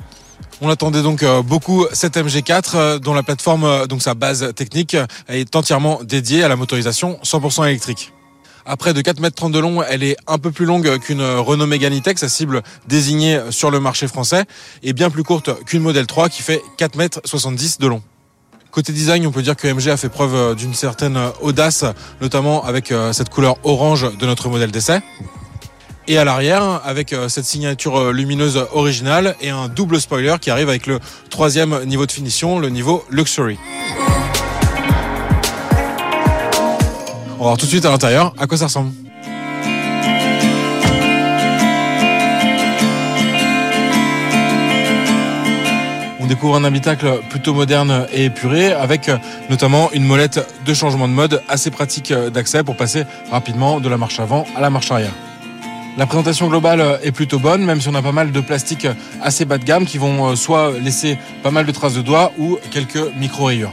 On 0.61 0.69
attendait 0.69 1.01
donc 1.01 1.23
euh, 1.23 1.41
beaucoup 1.41 1.85
cette 1.93 2.15
MG4 2.15 2.71
euh, 2.75 2.99
dont 2.99 3.13
la 3.13 3.23
plateforme, 3.23 3.63
euh, 3.63 3.87
donc 3.87 4.01
sa 4.01 4.13
base 4.13 4.53
technique, 4.55 4.95
est 5.27 5.55
entièrement 5.55 5.99
dédiée 6.03 6.43
à 6.43 6.47
la 6.47 6.55
motorisation 6.55 7.19
100% 7.23 7.67
électrique. 7.67 8.13
À 8.65 8.77
près 8.77 8.93
de 8.93 9.01
4,30 9.01 9.45
m 9.45 9.51
de 9.51 9.59
long, 9.59 9.83
elle 9.83 10.03
est 10.03 10.15
un 10.25 10.37
peu 10.37 10.51
plus 10.51 10.65
longue 10.65 10.97
qu'une 10.99 11.21
Renault 11.21 11.67
E-Tech, 11.67 12.17
sa 12.17 12.29
cible 12.29 12.63
désignée 12.87 13.41
sur 13.49 13.71
le 13.71 13.81
marché 13.81 14.07
français, 14.07 14.45
et 14.83 14.93
bien 14.93 15.09
plus 15.09 15.23
courte 15.23 15.49
qu'une 15.65 15.81
Model 15.81 16.07
3 16.07 16.29
qui 16.29 16.41
fait 16.41 16.61
4,70 16.77 17.47
m 17.47 17.57
de 17.79 17.87
long. 17.87 18.01
Côté 18.71 18.93
design, 18.93 19.27
on 19.27 19.31
peut 19.31 19.41
dire 19.41 19.57
que 19.57 19.67
MG 19.67 19.89
a 19.89 19.97
fait 19.97 20.07
preuve 20.07 20.55
d'une 20.55 20.73
certaine 20.73 21.19
audace, 21.41 21.83
notamment 22.21 22.63
avec 22.63 22.93
cette 23.11 23.27
couleur 23.27 23.57
orange 23.63 24.17
de 24.17 24.25
notre 24.25 24.47
modèle 24.47 24.71
d'essai 24.71 25.01
et 26.07 26.17
à 26.17 26.25
l'arrière 26.25 26.81
avec 26.83 27.13
euh, 27.13 27.29
cette 27.29 27.45
signature 27.45 27.97
euh, 27.97 28.11
lumineuse 28.11 28.65
originale 28.73 29.35
et 29.41 29.49
un 29.49 29.67
double 29.67 29.99
spoiler 29.99 30.35
qui 30.39 30.49
arrive 30.49 30.69
avec 30.69 30.87
le 30.87 30.99
troisième 31.29 31.83
niveau 31.85 32.05
de 32.05 32.11
finition, 32.11 32.59
le 32.59 32.69
niveau 32.69 33.05
Luxury. 33.09 33.57
On 37.27 37.37
va 37.37 37.49
voir 37.49 37.57
tout 37.57 37.65
de 37.65 37.71
suite 37.71 37.85
à 37.85 37.89
l'intérieur 37.89 38.33
à 38.37 38.47
quoi 38.47 38.57
ça 38.57 38.65
ressemble. 38.65 38.91
On 46.19 46.25
découvre 46.25 46.55
un 46.55 46.63
habitacle 46.63 47.19
plutôt 47.29 47.53
moderne 47.53 48.07
et 48.13 48.25
épuré 48.25 48.71
avec 48.71 49.09
euh, 49.09 49.17
notamment 49.49 49.91
une 49.91 50.05
molette 50.05 50.47
de 50.65 50.73
changement 50.73 51.07
de 51.07 51.13
mode 51.13 51.41
assez 51.49 51.71
pratique 51.71 52.13
d'accès 52.13 52.63
pour 52.63 52.77
passer 52.77 53.03
rapidement 53.31 53.79
de 53.79 53.89
la 53.89 53.97
marche 53.97 54.19
avant 54.19 54.45
à 54.55 54.61
la 54.61 54.69
marche 54.69 54.91
arrière. 54.91 55.13
La 55.95 56.07
présentation 56.07 56.47
globale 56.47 56.99
est 57.03 57.11
plutôt 57.11 57.37
bonne, 57.37 57.63
même 57.63 57.79
si 57.79 57.87
on 57.87 57.93
a 57.93 58.01
pas 58.01 58.11
mal 58.11 58.31
de 58.31 58.39
plastiques 58.41 58.87
assez 59.21 59.45
bas 59.45 59.59
de 59.59 59.63
gamme 59.63 59.85
qui 59.85 59.99
vont 59.99 60.31
euh, 60.31 60.35
soit 60.35 60.71
laisser 60.79 61.19
pas 61.43 61.51
mal 61.51 61.67
de 61.67 61.71
traces 61.71 61.93
de 61.93 62.01
doigts 62.01 62.31
ou 62.39 62.57
quelques 62.71 63.13
micro-rayures. 63.15 63.71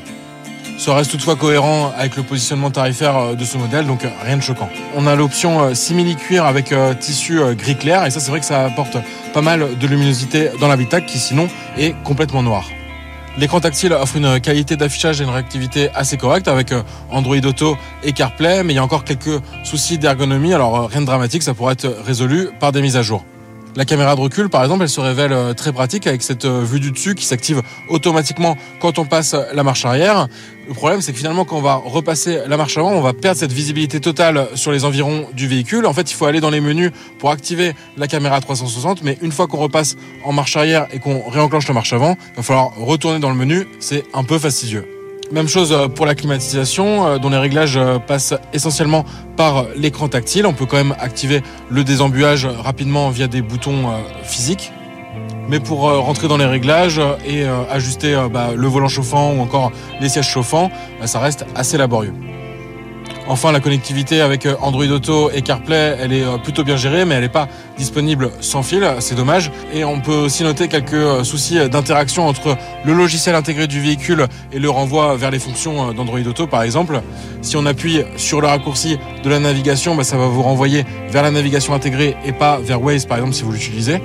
Ça 0.76 0.94
reste 0.94 1.10
toutefois 1.10 1.36
cohérent 1.36 1.92
avec 1.96 2.16
le 2.16 2.22
positionnement 2.22 2.70
tarifaire 2.70 3.16
euh, 3.16 3.34
de 3.34 3.44
ce 3.46 3.56
modèle, 3.56 3.86
donc 3.86 4.04
euh, 4.04 4.10
rien 4.22 4.36
de 4.36 4.42
choquant. 4.42 4.68
On 4.96 5.06
a 5.06 5.16
l'option 5.16 5.74
simili-cuir 5.74 6.44
avec 6.44 6.74
tissu 7.00 7.40
gris 7.56 7.76
clair, 7.76 8.04
et 8.04 8.10
ça 8.10 8.20
c'est 8.20 8.30
vrai 8.30 8.40
que 8.40 8.46
ça 8.46 8.66
apporte 8.66 8.98
pas 9.32 9.42
mal 9.42 9.78
de 9.78 9.86
luminosité 9.86 10.50
dans 10.60 10.68
l'habitacle 10.68 11.06
qui 11.06 11.18
sinon 11.18 11.48
est 11.78 11.94
complètement 12.04 12.42
noir. 12.42 12.68
L'écran 13.38 13.60
tactile 13.60 13.92
offre 13.92 14.16
une 14.16 14.40
qualité 14.40 14.76
d'affichage 14.76 15.20
et 15.20 15.24
une 15.24 15.30
réactivité 15.30 15.88
assez 15.94 16.16
correcte 16.16 16.48
avec 16.48 16.72
euh, 16.72 16.82
Android 17.10 17.36
Auto 17.36 17.76
et 18.02 18.12
CarPlay, 18.12 18.64
mais 18.64 18.72
il 18.72 18.76
y 18.76 18.78
a 18.78 18.84
encore 18.84 19.04
quelques 19.04 19.40
soucis 19.62 19.98
d'ergonomie, 19.98 20.52
alors 20.52 20.76
euh, 20.76 20.86
rien 20.86 21.00
de 21.00 21.06
dramatique, 21.06 21.42
ça 21.42 21.54
pourrait 21.54 21.74
être 21.74 21.88
résolu 22.04 22.50
par 22.58 22.72
des 22.72 22.82
mises 22.82 22.96
à 22.96 23.02
jour. 23.02 23.24
La 23.76 23.84
caméra 23.84 24.16
de 24.16 24.20
recul, 24.20 24.48
par 24.48 24.62
exemple, 24.62 24.82
elle 24.82 24.88
se 24.88 25.00
révèle 25.00 25.32
euh, 25.32 25.54
très 25.54 25.72
pratique 25.72 26.06
avec 26.06 26.22
cette 26.22 26.44
euh, 26.44 26.64
vue 26.64 26.80
du 26.80 26.90
dessus 26.90 27.14
qui 27.14 27.24
s'active 27.24 27.62
automatiquement 27.88 28.56
quand 28.80 28.98
on 28.98 29.04
passe 29.04 29.36
la 29.52 29.62
marche 29.62 29.84
arrière. 29.84 30.26
Le 30.68 30.74
problème, 30.74 31.00
c'est 31.00 31.12
que 31.12 31.18
finalement, 31.18 31.44
quand 31.44 31.56
on 31.56 31.62
va 31.62 31.74
repasser 31.76 32.40
la 32.46 32.56
marche 32.56 32.76
avant, 32.78 32.90
on 32.90 33.00
va 33.00 33.12
perdre 33.12 33.38
cette 33.38 33.52
visibilité 33.52 34.00
totale 34.00 34.48
sur 34.54 34.72
les 34.72 34.84
environs 34.84 35.26
du 35.34 35.46
véhicule. 35.46 35.86
En 35.86 35.92
fait, 35.92 36.10
il 36.10 36.14
faut 36.14 36.26
aller 36.26 36.40
dans 36.40 36.50
les 36.50 36.60
menus 36.60 36.90
pour 37.18 37.30
activer 37.30 37.74
la 37.96 38.08
caméra 38.08 38.40
360, 38.40 39.02
mais 39.02 39.18
une 39.22 39.32
fois 39.32 39.46
qu'on 39.46 39.58
repasse 39.58 39.96
en 40.24 40.32
marche 40.32 40.56
arrière 40.56 40.86
et 40.92 40.98
qu'on 40.98 41.28
réenclenche 41.28 41.68
la 41.68 41.74
marche 41.74 41.92
avant, 41.92 42.16
il 42.32 42.36
va 42.36 42.42
falloir 42.42 42.74
retourner 42.76 43.20
dans 43.20 43.30
le 43.30 43.36
menu. 43.36 43.66
C'est 43.78 44.04
un 44.14 44.24
peu 44.24 44.38
fastidieux. 44.38 44.99
Même 45.32 45.46
chose 45.46 45.72
euh, 45.72 45.86
pour 45.86 46.06
la 46.06 46.16
climatisation, 46.16 47.06
euh, 47.06 47.18
dont 47.18 47.30
les 47.30 47.38
réglages 47.38 47.76
euh, 47.76 48.00
passent 48.00 48.34
essentiellement 48.52 49.04
par 49.36 49.66
l'écran 49.76 50.08
tactile. 50.08 50.44
On 50.44 50.52
peut 50.52 50.66
quand 50.66 50.76
même 50.76 50.96
activer 50.98 51.42
le 51.68 51.84
désembuage 51.84 52.46
rapidement 52.46 53.10
via 53.10 53.28
des 53.28 53.40
boutons 53.40 53.92
physiques. 54.24 54.72
Mais 55.48 55.60
pour 55.60 55.80
rentrer 55.80 56.28
dans 56.28 56.36
les 56.36 56.44
réglages 56.44 57.00
et 57.26 57.44
ajuster 57.44 58.16
bah, 58.30 58.50
le 58.54 58.68
volant 58.68 58.88
chauffant 58.88 59.32
ou 59.32 59.40
encore 59.40 59.72
les 60.00 60.08
sièges 60.08 60.28
chauffants, 60.28 60.70
ça 61.06 61.18
reste 61.18 61.44
assez 61.56 61.76
laborieux. 61.76 62.12
Enfin, 63.30 63.52
la 63.52 63.60
connectivité 63.60 64.22
avec 64.22 64.44
euh, 64.44 64.56
Android 64.60 64.86
Auto 64.86 65.30
et 65.30 65.42
CarPlay, 65.42 65.96
elle 66.00 66.12
est 66.12 66.24
euh, 66.24 66.36
plutôt 66.36 66.64
bien 66.64 66.76
gérée, 66.76 67.04
mais 67.04 67.14
elle 67.14 67.20
n'est 67.20 67.28
pas 67.28 67.46
disponible 67.78 68.28
sans 68.40 68.64
fil, 68.64 68.84
c'est 68.98 69.14
dommage. 69.14 69.52
Et 69.72 69.84
on 69.84 70.00
peut 70.00 70.16
aussi 70.16 70.42
noter 70.42 70.66
quelques 70.66 70.94
euh, 70.94 71.22
soucis 71.22 71.68
d'interaction 71.68 72.26
entre 72.26 72.56
le 72.84 72.92
logiciel 72.92 73.36
intégré 73.36 73.68
du 73.68 73.80
véhicule 73.80 74.26
et 74.52 74.58
le 74.58 74.68
renvoi 74.68 75.14
vers 75.14 75.30
les 75.30 75.38
fonctions 75.38 75.92
d'Android 75.92 76.18
Auto, 76.18 76.48
par 76.48 76.64
exemple. 76.64 77.02
Si 77.40 77.56
on 77.56 77.66
appuie 77.66 78.02
sur 78.16 78.40
le 78.40 78.48
raccourci 78.48 78.98
de 79.22 79.30
la 79.30 79.38
navigation, 79.38 79.94
bah, 79.94 80.02
ça 80.02 80.16
va 80.16 80.26
vous 80.26 80.42
renvoyer 80.42 80.84
vers 81.10 81.22
la 81.22 81.30
navigation 81.30 81.72
intégrée 81.72 82.16
et 82.24 82.32
pas 82.32 82.58
vers 82.58 82.82
Waze, 82.82 83.06
par 83.06 83.18
exemple, 83.18 83.34
si 83.34 83.44
vous 83.44 83.52
l'utilisez. 83.52 84.02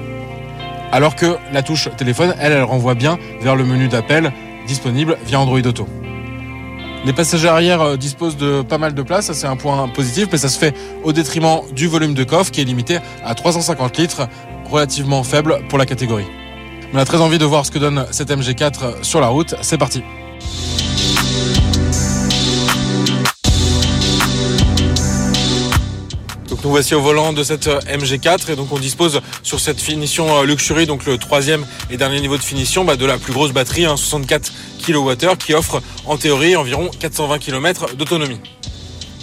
Alors 0.92 1.16
que 1.16 1.36
la 1.52 1.64
touche 1.64 1.90
téléphone, 1.98 2.36
elle, 2.40 2.52
elle 2.52 2.62
renvoie 2.62 2.94
bien 2.94 3.18
vers 3.42 3.56
le 3.56 3.66
menu 3.66 3.88
d'appel 3.88 4.32
disponible 4.68 5.18
via 5.26 5.40
Android 5.40 5.62
Auto. 5.66 5.88
Les 7.06 7.14
passagers 7.14 7.48
arrière 7.48 7.82
euh, 7.82 7.98
disposent 7.98 8.36
de 8.36 8.64
pas 8.64 8.80
mal 8.80 8.96
de 8.96 9.02
place, 9.04 9.28
ça 9.28 9.36
c'est 9.36 9.46
un 9.46 9.58
point 9.58 9.88
positif, 9.88 10.28
mais 10.32 10.40
ça 10.40 10.50
se 10.50 10.58
fait 10.58 10.76
au 11.04 11.14
détriment 11.14 11.60
du 11.76 11.88
volume 11.88 12.16
de 12.16 12.24
coffre 12.24 12.50
qui 12.50 12.62
est 12.62 12.64
limité 12.64 12.98
à 13.24 13.36
350 13.36 13.98
litres, 14.00 14.28
relativement 14.72 15.24
faible 15.24 15.60
pour 15.70 15.78
la 15.78 15.86
catégorie. 15.86 16.26
On 16.94 16.98
a 16.98 17.06
très 17.06 17.22
envie 17.22 17.38
de 17.38 17.46
voir 17.46 17.64
ce 17.64 17.70
que 17.70 17.78
donne 17.78 18.08
cette 18.10 18.32
MG4 18.32 19.04
sur 19.04 19.22
la 19.22 19.28
route, 19.28 19.54
c'est 19.62 19.78
parti 19.78 20.02
nous 26.66 26.72
voici 26.72 26.96
au 26.96 27.02
volant 27.02 27.32
de 27.32 27.44
cette 27.44 27.68
euh, 27.68 27.80
MG4 27.82 28.52
et 28.52 28.56
donc 28.56 28.72
on 28.72 28.80
dispose 28.80 29.22
sur 29.44 29.60
cette 29.60 29.80
finition 29.80 30.36
euh, 30.36 30.46
Luxury, 30.46 30.88
donc 30.88 31.06
le 31.06 31.20
troisième 31.20 31.64
et 31.92 31.98
dernier 31.98 32.20
niveau 32.20 32.38
de 32.38 32.42
finition, 32.42 32.84
bah, 32.84 32.96
de 32.96 33.06
la 33.06 33.20
plus 33.20 33.34
grosse 33.34 33.52
batterie, 33.52 33.86
64 33.96 34.52
qui 35.38 35.54
offre 35.54 35.82
en 36.06 36.18
théorie 36.18 36.56
environ 36.56 36.90
420 37.00 37.40
km 37.40 37.96
d'autonomie. 37.96 38.40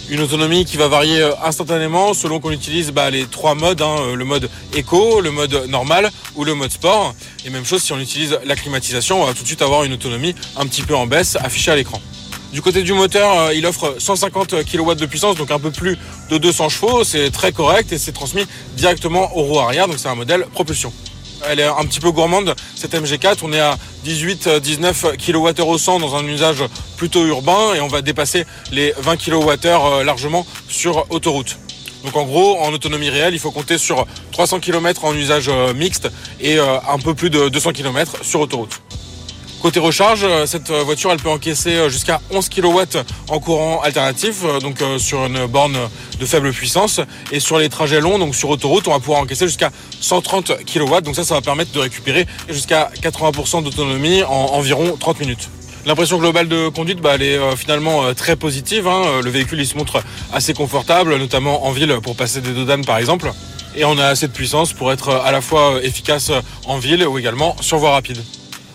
Une 0.09 0.19
autonomie 0.19 0.65
qui 0.65 0.75
va 0.75 0.89
varier 0.89 1.21
euh, 1.21 1.31
instantanément 1.43 2.13
selon 2.13 2.41
qu'on 2.41 2.51
utilise 2.51 2.91
bah, 2.91 3.09
les 3.09 3.25
trois 3.25 3.55
modes, 3.55 3.81
hein, 3.81 4.13
le 4.13 4.25
mode 4.25 4.49
éco, 4.73 5.21
le 5.21 5.31
mode 5.31 5.67
normal 5.69 6.11
ou 6.35 6.43
le 6.43 6.53
mode 6.53 6.71
sport. 6.71 7.15
Et 7.45 7.49
même 7.49 7.65
chose 7.65 7.81
si 7.81 7.93
on 7.93 7.99
utilise 7.99 8.37
la 8.43 8.55
climatisation, 8.57 9.23
on 9.23 9.25
va 9.25 9.33
tout 9.33 9.43
de 9.43 9.47
suite 9.47 9.61
avoir 9.61 9.85
une 9.85 9.93
autonomie 9.93 10.35
un 10.57 10.65
petit 10.65 10.81
peu 10.81 10.95
en 10.95 11.07
baisse 11.07 11.37
affichée 11.37 11.71
à 11.71 11.77
l'écran. 11.77 12.01
Du 12.51 12.61
côté 12.61 12.83
du 12.83 12.91
moteur, 12.91 13.39
euh, 13.39 13.53
il 13.53 13.65
offre 13.65 13.95
150 13.97 14.65
kW 14.65 14.95
de 14.95 15.05
puissance, 15.05 15.37
donc 15.37 15.49
un 15.49 15.59
peu 15.59 15.71
plus 15.71 15.97
de 16.29 16.37
200 16.37 16.67
chevaux. 16.67 17.03
C'est 17.05 17.31
très 17.31 17.53
correct 17.53 17.93
et 17.93 17.97
c'est 17.97 18.11
transmis 18.11 18.45
directement 18.75 19.35
au 19.37 19.43
roues 19.43 19.59
arrière, 19.59 19.87
donc 19.87 19.97
c'est 19.97 20.09
un 20.09 20.15
modèle 20.15 20.45
propulsion. 20.51 20.91
Elle 21.49 21.59
est 21.59 21.65
un 21.65 21.85
petit 21.85 21.99
peu 21.99 22.11
gourmande, 22.11 22.55
cette 22.75 22.93
MG4. 22.93 23.39
On 23.43 23.53
est 23.53 23.59
à 23.59 23.77
18-19 24.05 25.17
kWh 25.17 25.67
au 25.67 25.77
100 25.77 25.99
dans 25.99 26.15
un 26.15 26.25
usage 26.25 26.63
plutôt 26.97 27.25
urbain 27.25 27.73
et 27.75 27.81
on 27.81 27.87
va 27.87 28.01
dépasser 28.01 28.45
les 28.71 28.93
20 28.97 29.17
kWh 29.17 29.57
euh, 29.65 30.03
largement 30.03 30.45
sur 30.69 31.05
autoroute. 31.11 31.57
Donc 32.03 32.15
en 32.15 32.23
gros, 32.23 32.59
en 32.59 32.73
autonomie 32.73 33.09
réelle, 33.09 33.33
il 33.33 33.39
faut 33.39 33.51
compter 33.51 33.77
sur 33.77 34.05
300 34.31 34.59
km 34.59 35.05
en 35.05 35.13
usage 35.13 35.49
euh, 35.49 35.73
mixte 35.73 36.09
et 36.41 36.59
un 36.59 36.99
peu 36.99 37.13
plus 37.13 37.29
de 37.29 37.49
200 37.49 37.71
km 37.71 38.23
sur 38.23 38.41
autoroute. 38.41 38.82
Côté 39.63 39.79
recharge, 39.79 40.25
euh, 40.25 40.45
cette 40.45 40.71
euh, 40.71 40.83
voiture 40.83 41.09
elle 41.13 41.19
peut 41.19 41.29
encaisser 41.29 41.75
euh, 41.75 41.87
jusqu'à 41.87 42.19
11 42.31 42.49
kW 42.49 42.97
en 43.29 43.39
courant 43.39 43.79
alternatif, 43.81 44.43
donc 44.61 44.83
sur 44.97 45.25
une 45.25 45.45
borne 45.45 45.77
de 46.19 46.25
faible 46.25 46.51
puissance. 46.51 46.99
Et 47.31 47.39
sur 47.39 47.57
les 47.57 47.69
trajets 47.69 48.01
longs, 48.01 48.19
donc 48.19 48.35
sur 48.35 48.49
autoroute, 48.49 48.89
on 48.89 48.91
va 48.91 48.99
pouvoir 48.99 49.21
encaisser 49.21 49.47
jusqu'à 49.47 49.71
130 50.01 50.65
kW. 50.65 50.99
Donc 50.99 51.15
ça, 51.15 51.23
ça 51.23 51.35
va 51.35 51.39
permettre 51.41 51.71
de 51.71 51.79
récupérer 51.79 52.27
jusqu'à 52.49 52.91
80% 53.01 53.63
d'autonomie 53.63 54.21
en 54.23 54.33
environ 54.33 54.97
30 54.99 55.21
minutes. 55.21 55.49
L'impression 55.85 56.17
globale 56.17 56.49
de 56.49 56.67
conduite, 56.67 56.99
bah, 56.99 57.11
elle 57.15 57.23
est 57.23 57.55
finalement 57.55 58.13
très 58.15 58.35
positive. 58.35 58.85
Hein. 58.89 59.21
Le 59.23 59.29
véhicule, 59.29 59.61
il 59.61 59.67
se 59.67 59.77
montre 59.77 60.03
assez 60.33 60.53
confortable, 60.53 61.15
notamment 61.15 61.65
en 61.65 61.71
ville 61.71 61.99
pour 62.03 62.17
passer 62.17 62.41
des 62.41 62.51
dodanes 62.51 62.83
par 62.83 62.97
exemple. 62.97 63.31
Et 63.77 63.85
on 63.85 63.97
a 63.97 64.07
assez 64.07 64.27
de 64.27 64.33
puissance 64.33 64.73
pour 64.73 64.91
être 64.91 65.09
à 65.09 65.31
la 65.31 65.39
fois 65.39 65.79
efficace 65.81 66.31
en 66.65 66.79
ville 66.79 67.07
ou 67.07 67.17
également 67.17 67.55
sur 67.61 67.77
voie 67.77 67.91
rapide. 67.91 68.21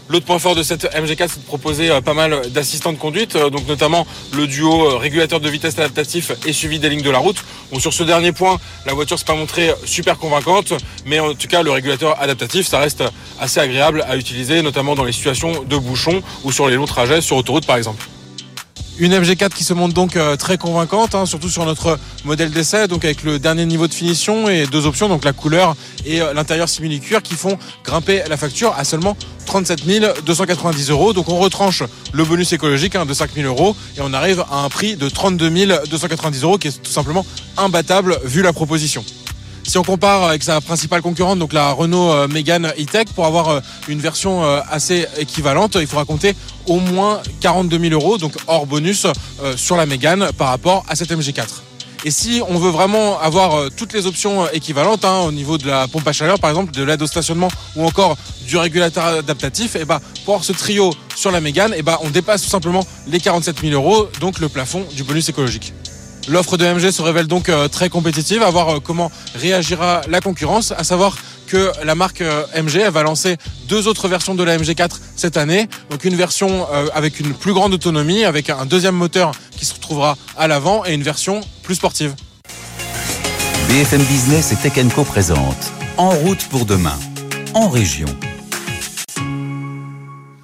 L'autre 0.08 0.24
point 0.24 0.38
fort 0.38 0.54
de 0.54 0.62
cette 0.62 0.84
MG4, 0.94 1.28
c'est 1.28 1.40
de 1.40 1.44
proposer 1.44 1.90
euh, 1.90 2.00
pas 2.00 2.14
mal 2.14 2.50
d'assistants 2.50 2.92
de 2.92 2.98
conduite, 2.98 3.36
euh, 3.36 3.50
donc 3.50 3.68
notamment 3.68 4.06
le 4.32 4.46
duo 4.46 4.86
euh, 4.86 4.96
régulateur 4.96 5.38
de 5.38 5.48
vitesse 5.50 5.78
adaptatif 5.78 6.32
et 6.46 6.54
suivi 6.54 6.78
des 6.78 6.88
lignes 6.88 7.02
de 7.02 7.10
la 7.10 7.18
route. 7.18 7.44
Bon, 7.70 7.78
sur 7.78 7.92
ce 7.92 8.02
dernier 8.04 8.32
point, 8.32 8.58
la 8.86 8.94
voiture 8.94 9.18
s'est 9.18 9.26
pas 9.26 9.34
montrée 9.34 9.70
super 9.84 10.16
convaincante, 10.16 10.72
mais 11.04 11.20
en 11.20 11.34
tout 11.34 11.46
cas, 11.46 11.62
le 11.62 11.70
régulateur 11.70 12.18
adaptatif, 12.22 12.66
ça 12.66 12.78
reste 12.78 13.04
assez 13.38 13.60
agréable 13.60 14.02
à 14.08 14.16
utiliser, 14.16 14.62
notamment 14.62 14.94
dans 14.94 15.04
les 15.04 15.12
situations 15.12 15.62
de 15.62 15.76
bouchons 15.76 16.22
ou 16.42 16.52
sur 16.52 16.68
les 16.68 16.76
longs 16.76 16.86
trajets 16.86 17.20
sur 17.20 17.36
autoroute 17.36 17.66
par 17.66 17.76
exemple. 17.76 18.08
Une 19.00 19.14
MG4 19.14 19.50
qui 19.50 19.62
se 19.62 19.74
montre 19.74 19.94
donc 19.94 20.16
euh, 20.16 20.34
très 20.34 20.58
convaincante, 20.58 21.14
hein, 21.14 21.24
surtout 21.24 21.48
sur 21.48 21.64
notre 21.64 22.00
modèle 22.24 22.50
d'essai, 22.50 22.88
donc 22.88 23.04
avec 23.04 23.22
le 23.22 23.38
dernier 23.38 23.64
niveau 23.64 23.86
de 23.86 23.94
finition 23.94 24.48
et 24.48 24.66
deux 24.66 24.86
options, 24.86 25.08
donc 25.08 25.24
la 25.24 25.32
couleur 25.32 25.76
et 26.04 26.20
euh, 26.20 26.34
l'intérieur 26.34 26.68
simili-cuir 26.68 27.22
qui 27.22 27.34
font 27.34 27.58
grimper 27.84 28.24
la 28.28 28.36
facture 28.36 28.74
à 28.76 28.82
seulement 28.82 29.16
37 29.46 30.24
290 30.24 30.90
euros. 30.90 31.12
Donc 31.12 31.28
on 31.28 31.38
retranche 31.38 31.84
le 32.12 32.24
bonus 32.24 32.52
écologique 32.52 32.96
hein, 32.96 33.06
de 33.06 33.14
5 33.14 33.34
000 33.34 33.46
euros 33.46 33.76
et 33.96 34.00
on 34.02 34.12
arrive 34.12 34.44
à 34.50 34.64
un 34.64 34.68
prix 34.68 34.96
de 34.96 35.08
32 35.08 35.48
290 35.88 36.42
euros 36.42 36.58
qui 36.58 36.66
est 36.66 36.82
tout 36.82 36.90
simplement 36.90 37.24
imbattable 37.56 38.18
vu 38.24 38.42
la 38.42 38.52
proposition. 38.52 39.04
Si 39.68 39.76
on 39.76 39.82
compare 39.82 40.22
avec 40.24 40.42
sa 40.42 40.62
principale 40.62 41.02
concurrente, 41.02 41.38
donc 41.38 41.52
la 41.52 41.72
Renault 41.72 42.10
euh, 42.10 42.26
Mégane 42.26 42.72
E-Tech, 42.80 43.08
pour 43.14 43.26
avoir 43.26 43.50
euh, 43.50 43.60
une 43.88 44.00
version 44.00 44.42
euh, 44.42 44.60
assez 44.70 45.06
équivalente, 45.18 45.76
il 45.78 45.86
faudra 45.86 46.06
compter 46.06 46.34
au 46.66 46.80
moins 46.80 47.20
42 47.42 47.78
000 47.78 47.92
euros, 47.92 48.16
donc 48.16 48.32
hors 48.46 48.64
bonus, 48.64 49.06
sur 49.56 49.76
la 49.76 49.84
Mégane 49.84 50.30
par 50.38 50.48
rapport 50.48 50.86
à 50.88 50.96
cette 50.96 51.10
MG4. 51.10 51.48
Et 52.06 52.10
si 52.10 52.40
on 52.48 52.58
veut 52.58 52.70
vraiment 52.70 53.20
avoir 53.20 53.70
toutes 53.76 53.92
les 53.92 54.06
options 54.06 54.48
équivalentes 54.52 55.04
hein, 55.04 55.18
au 55.26 55.32
niveau 55.32 55.58
de 55.58 55.66
la 55.66 55.86
pompe 55.86 56.08
à 56.08 56.12
chaleur, 56.12 56.38
par 56.38 56.48
exemple, 56.48 56.72
de 56.72 56.82
l'aide 56.82 57.02
au 57.02 57.06
stationnement 57.06 57.48
ou 57.76 57.84
encore 57.84 58.16
du 58.46 58.56
régulateur 58.56 59.04
adaptatif, 59.04 59.76
et 59.76 59.80
eh 59.82 59.84
ben, 59.84 60.00
pour 60.24 60.34
avoir 60.34 60.44
ce 60.44 60.52
trio 60.52 60.94
sur 61.14 61.30
la 61.30 61.42
Mégane, 61.42 61.74
eh 61.76 61.82
ben, 61.82 61.98
on 62.02 62.08
dépasse 62.08 62.42
tout 62.42 62.48
simplement 62.48 62.86
les 63.06 63.20
47 63.20 63.60
000 63.60 63.72
euros, 63.74 64.08
donc 64.20 64.38
le 64.38 64.48
plafond 64.48 64.86
du 64.96 65.04
bonus 65.04 65.28
écologique. 65.28 65.74
L'offre 66.28 66.56
de 66.56 66.66
MG 66.66 66.90
se 66.90 67.02
révèle 67.02 67.26
donc 67.26 67.50
très 67.70 67.88
compétitive, 67.88 68.42
à 68.42 68.50
voir 68.50 68.80
comment 68.82 69.10
réagira 69.34 70.02
la 70.08 70.20
concurrence, 70.20 70.72
à 70.72 70.84
savoir 70.84 71.16
que 71.48 71.72
la 71.82 71.94
marque 71.94 72.20
euh, 72.20 72.44
MG 72.54 72.88
va 72.90 73.02
lancer 73.02 73.36
deux 73.68 73.88
autres 73.88 74.06
versions 74.06 74.34
de 74.34 74.44
la 74.44 74.56
MG4 74.58 74.90
cette 75.16 75.36
année. 75.36 75.68
Donc 75.90 76.04
une 76.04 76.14
version 76.14 76.66
euh, 76.72 76.86
avec 76.94 77.18
une 77.18 77.32
plus 77.32 77.54
grande 77.54 77.72
autonomie, 77.72 78.24
avec 78.24 78.50
un 78.50 78.66
deuxième 78.66 78.94
moteur 78.94 79.32
qui 79.56 79.64
se 79.64 79.74
retrouvera 79.74 80.16
à 80.36 80.46
l'avant 80.46 80.84
et 80.84 80.92
une 80.92 81.02
version 81.02 81.40
plus 81.62 81.76
sportive. 81.76 82.14
BFM 83.68 84.02
Business 84.02 84.52
et 84.52 84.56
Tech 84.56 84.74
Co 84.94 85.04
présente 85.04 85.72
En 85.96 86.10
route 86.10 86.44
pour 86.50 86.64
demain, 86.64 86.98
en 87.54 87.68
région. 87.68 88.08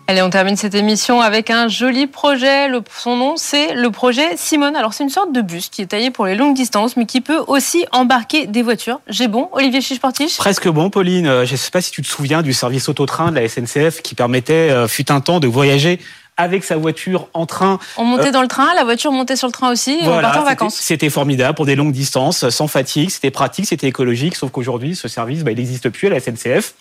Allez, 0.06 0.20
on 0.20 0.28
termine 0.28 0.54
cette 0.54 0.74
émission 0.74 1.22
avec 1.22 1.48
un 1.48 1.66
joli 1.66 2.06
projet. 2.06 2.68
son 2.94 3.16
nom, 3.16 3.34
c'est 3.38 3.72
le 3.74 3.90
projet 3.90 4.36
Simone. 4.36 4.76
Alors, 4.76 4.92
c'est 4.92 5.02
une 5.02 5.08
sorte 5.08 5.32
de 5.32 5.40
bus 5.40 5.70
qui 5.70 5.80
est 5.80 5.86
taillé 5.86 6.10
pour 6.10 6.26
les 6.26 6.34
longues 6.34 6.54
distances, 6.54 6.98
mais 6.98 7.06
qui 7.06 7.22
peut 7.22 7.40
aussi 7.46 7.86
embarquer 7.90 8.46
des 8.46 8.60
voitures. 8.60 9.00
J'ai 9.08 9.28
bon, 9.28 9.48
Olivier 9.52 9.80
Chichportiche 9.80 10.36
Presque 10.36 10.68
bon, 10.68 10.90
Pauline. 10.90 11.26
Euh, 11.26 11.46
je 11.46 11.52
ne 11.52 11.56
sais 11.56 11.70
pas 11.70 11.80
si 11.80 11.90
tu 11.90 12.02
te 12.02 12.06
souviens 12.06 12.42
du 12.42 12.52
service 12.52 12.90
autotrain 12.90 13.30
de 13.32 13.36
la 13.36 13.48
SNCF 13.48 14.02
qui 14.02 14.14
permettait, 14.14 14.70
euh, 14.70 14.88
fut 14.88 15.10
un 15.10 15.22
temps, 15.22 15.40
de 15.40 15.46
voyager 15.46 15.98
avec 16.36 16.64
sa 16.64 16.76
voiture 16.76 17.28
en 17.32 17.46
train. 17.46 17.78
On 17.96 18.04
montait 18.04 18.28
euh, 18.28 18.32
dans 18.32 18.42
le 18.42 18.48
train, 18.48 18.74
la 18.74 18.84
voiture 18.84 19.12
montait 19.12 19.36
sur 19.36 19.46
le 19.46 19.52
train 19.52 19.70
aussi, 19.70 19.92
et 19.92 20.08
on 20.08 20.20
partait 20.20 20.38
en 20.38 20.44
vacances. 20.44 20.76
C'était 20.76 21.10
formidable 21.10 21.54
pour 21.54 21.66
des 21.66 21.76
longues 21.76 21.92
distances, 21.92 22.48
sans 22.48 22.66
fatigue, 22.66 23.10
c'était 23.10 23.30
pratique, 23.30 23.66
c'était 23.66 23.86
écologique, 23.86 24.34
sauf 24.34 24.50
qu'aujourd'hui, 24.50 24.96
ce 24.96 25.08
service, 25.08 25.44
bah, 25.44 25.52
il 25.52 25.58
n'existe 25.58 25.90
plus 25.90 26.08
à 26.08 26.10
la 26.10 26.20
SNCF. 26.20 26.74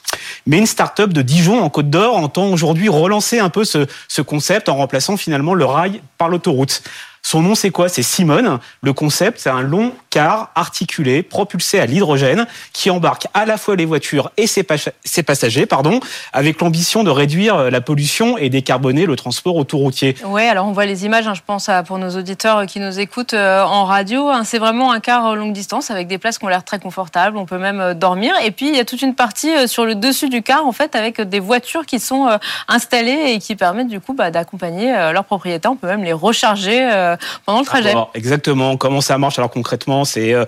Mais 0.47 0.57
une 0.57 0.65
start-up 0.65 1.13
de 1.13 1.21
Dijon, 1.21 1.61
en 1.61 1.69
Côte 1.69 1.89
d'Or, 1.89 2.17
entend 2.17 2.47
aujourd'hui 2.47 2.89
relancer 2.89 3.39
un 3.39 3.49
peu 3.49 3.63
ce, 3.63 3.85
ce 4.07 4.21
concept 4.21 4.69
en 4.69 4.75
remplaçant 4.75 5.17
finalement 5.17 5.53
le 5.53 5.65
rail 5.65 6.01
par 6.17 6.29
l'autoroute. 6.29 6.81
Son 7.25 7.41
nom, 7.41 7.55
c'est 7.55 7.69
quoi? 7.69 7.87
C'est 7.87 8.03
Simone. 8.03 8.59
Le 8.81 8.93
concept, 8.93 9.39
c'est 9.39 9.49
un 9.49 9.61
long 9.61 9.93
car 10.09 10.51
articulé 10.55 11.23
propulsé 11.23 11.79
à 11.79 11.85
l'hydrogène 11.85 12.45
qui 12.73 12.89
embarque 12.89 13.27
à 13.33 13.45
la 13.45 13.57
fois 13.57 13.77
les 13.77 13.85
voitures 13.85 14.29
et 14.35 14.45
ses, 14.45 14.63
passagers, 14.63 15.65
pardon, 15.65 16.01
avec 16.33 16.59
l'ambition 16.61 17.03
de 17.03 17.09
réduire 17.09 17.55
euh, 17.55 17.69
la 17.69 17.79
pollution 17.79 18.37
et 18.37 18.49
décarboner 18.49 19.05
le 19.05 19.15
transport 19.15 19.55
autoroutier. 19.55 20.15
Oui, 20.25 20.43
alors 20.43 20.67
on 20.67 20.73
voit 20.73 20.85
les 20.85 21.05
images, 21.05 21.25
hein, 21.25 21.33
je 21.33 21.41
pense 21.43 21.69
pour 21.87 21.97
nos 21.97 22.09
auditeurs 22.09 22.65
qui 22.65 22.81
nous 22.81 22.99
écoutent 22.99 23.33
euh, 23.33 23.63
en 23.63 23.85
radio. 23.85 24.29
Hein, 24.29 24.43
c'est 24.43 24.59
vraiment 24.59 24.91
un 24.91 24.99
car 24.99 25.35
longue 25.35 25.53
distance 25.53 25.91
avec 25.91 26.07
des 26.07 26.17
places 26.17 26.37
qui 26.37 26.45
ont 26.45 26.49
l'air 26.49 26.65
très 26.65 26.79
confortables. 26.79 27.37
On 27.37 27.45
peut 27.45 27.57
même 27.57 27.79
euh, 27.79 27.93
dormir. 27.93 28.35
Et 28.43 28.51
puis, 28.51 28.67
il 28.67 28.75
y 28.75 28.79
a 28.79 28.85
toute 28.85 29.01
une 29.01 29.15
partie 29.15 29.67
sur 29.69 29.85
le 29.85 29.95
dessus 29.95 30.29
du 30.29 30.43
car, 30.43 30.67
en 30.67 30.73
fait, 30.73 30.93
avec 30.93 31.21
des 31.21 31.39
voitures 31.39 31.85
qui 31.85 31.99
sont 31.99 32.27
installées 32.67 33.31
et 33.33 33.39
qui 33.39 33.55
permettent 33.55 33.87
du 33.87 34.01
coup 34.01 34.13
bah, 34.13 34.29
d'accompagner 34.29 34.91
leurs 35.13 35.23
propriétaires. 35.23 35.71
On 35.71 35.77
peut 35.77 35.87
même 35.87 36.03
les 36.03 36.13
recharger 36.13 37.12
euh, 37.12 37.12
pendant 37.45 37.59
le 37.59 37.65
trajet. 37.65 37.93
exactement. 38.13 38.77
Comment 38.77 39.01
ça 39.01 39.17
marche 39.17 39.37
Alors 39.39 39.49
concrètement, 39.49 40.05
c'est 40.05 40.33
euh, 40.33 40.45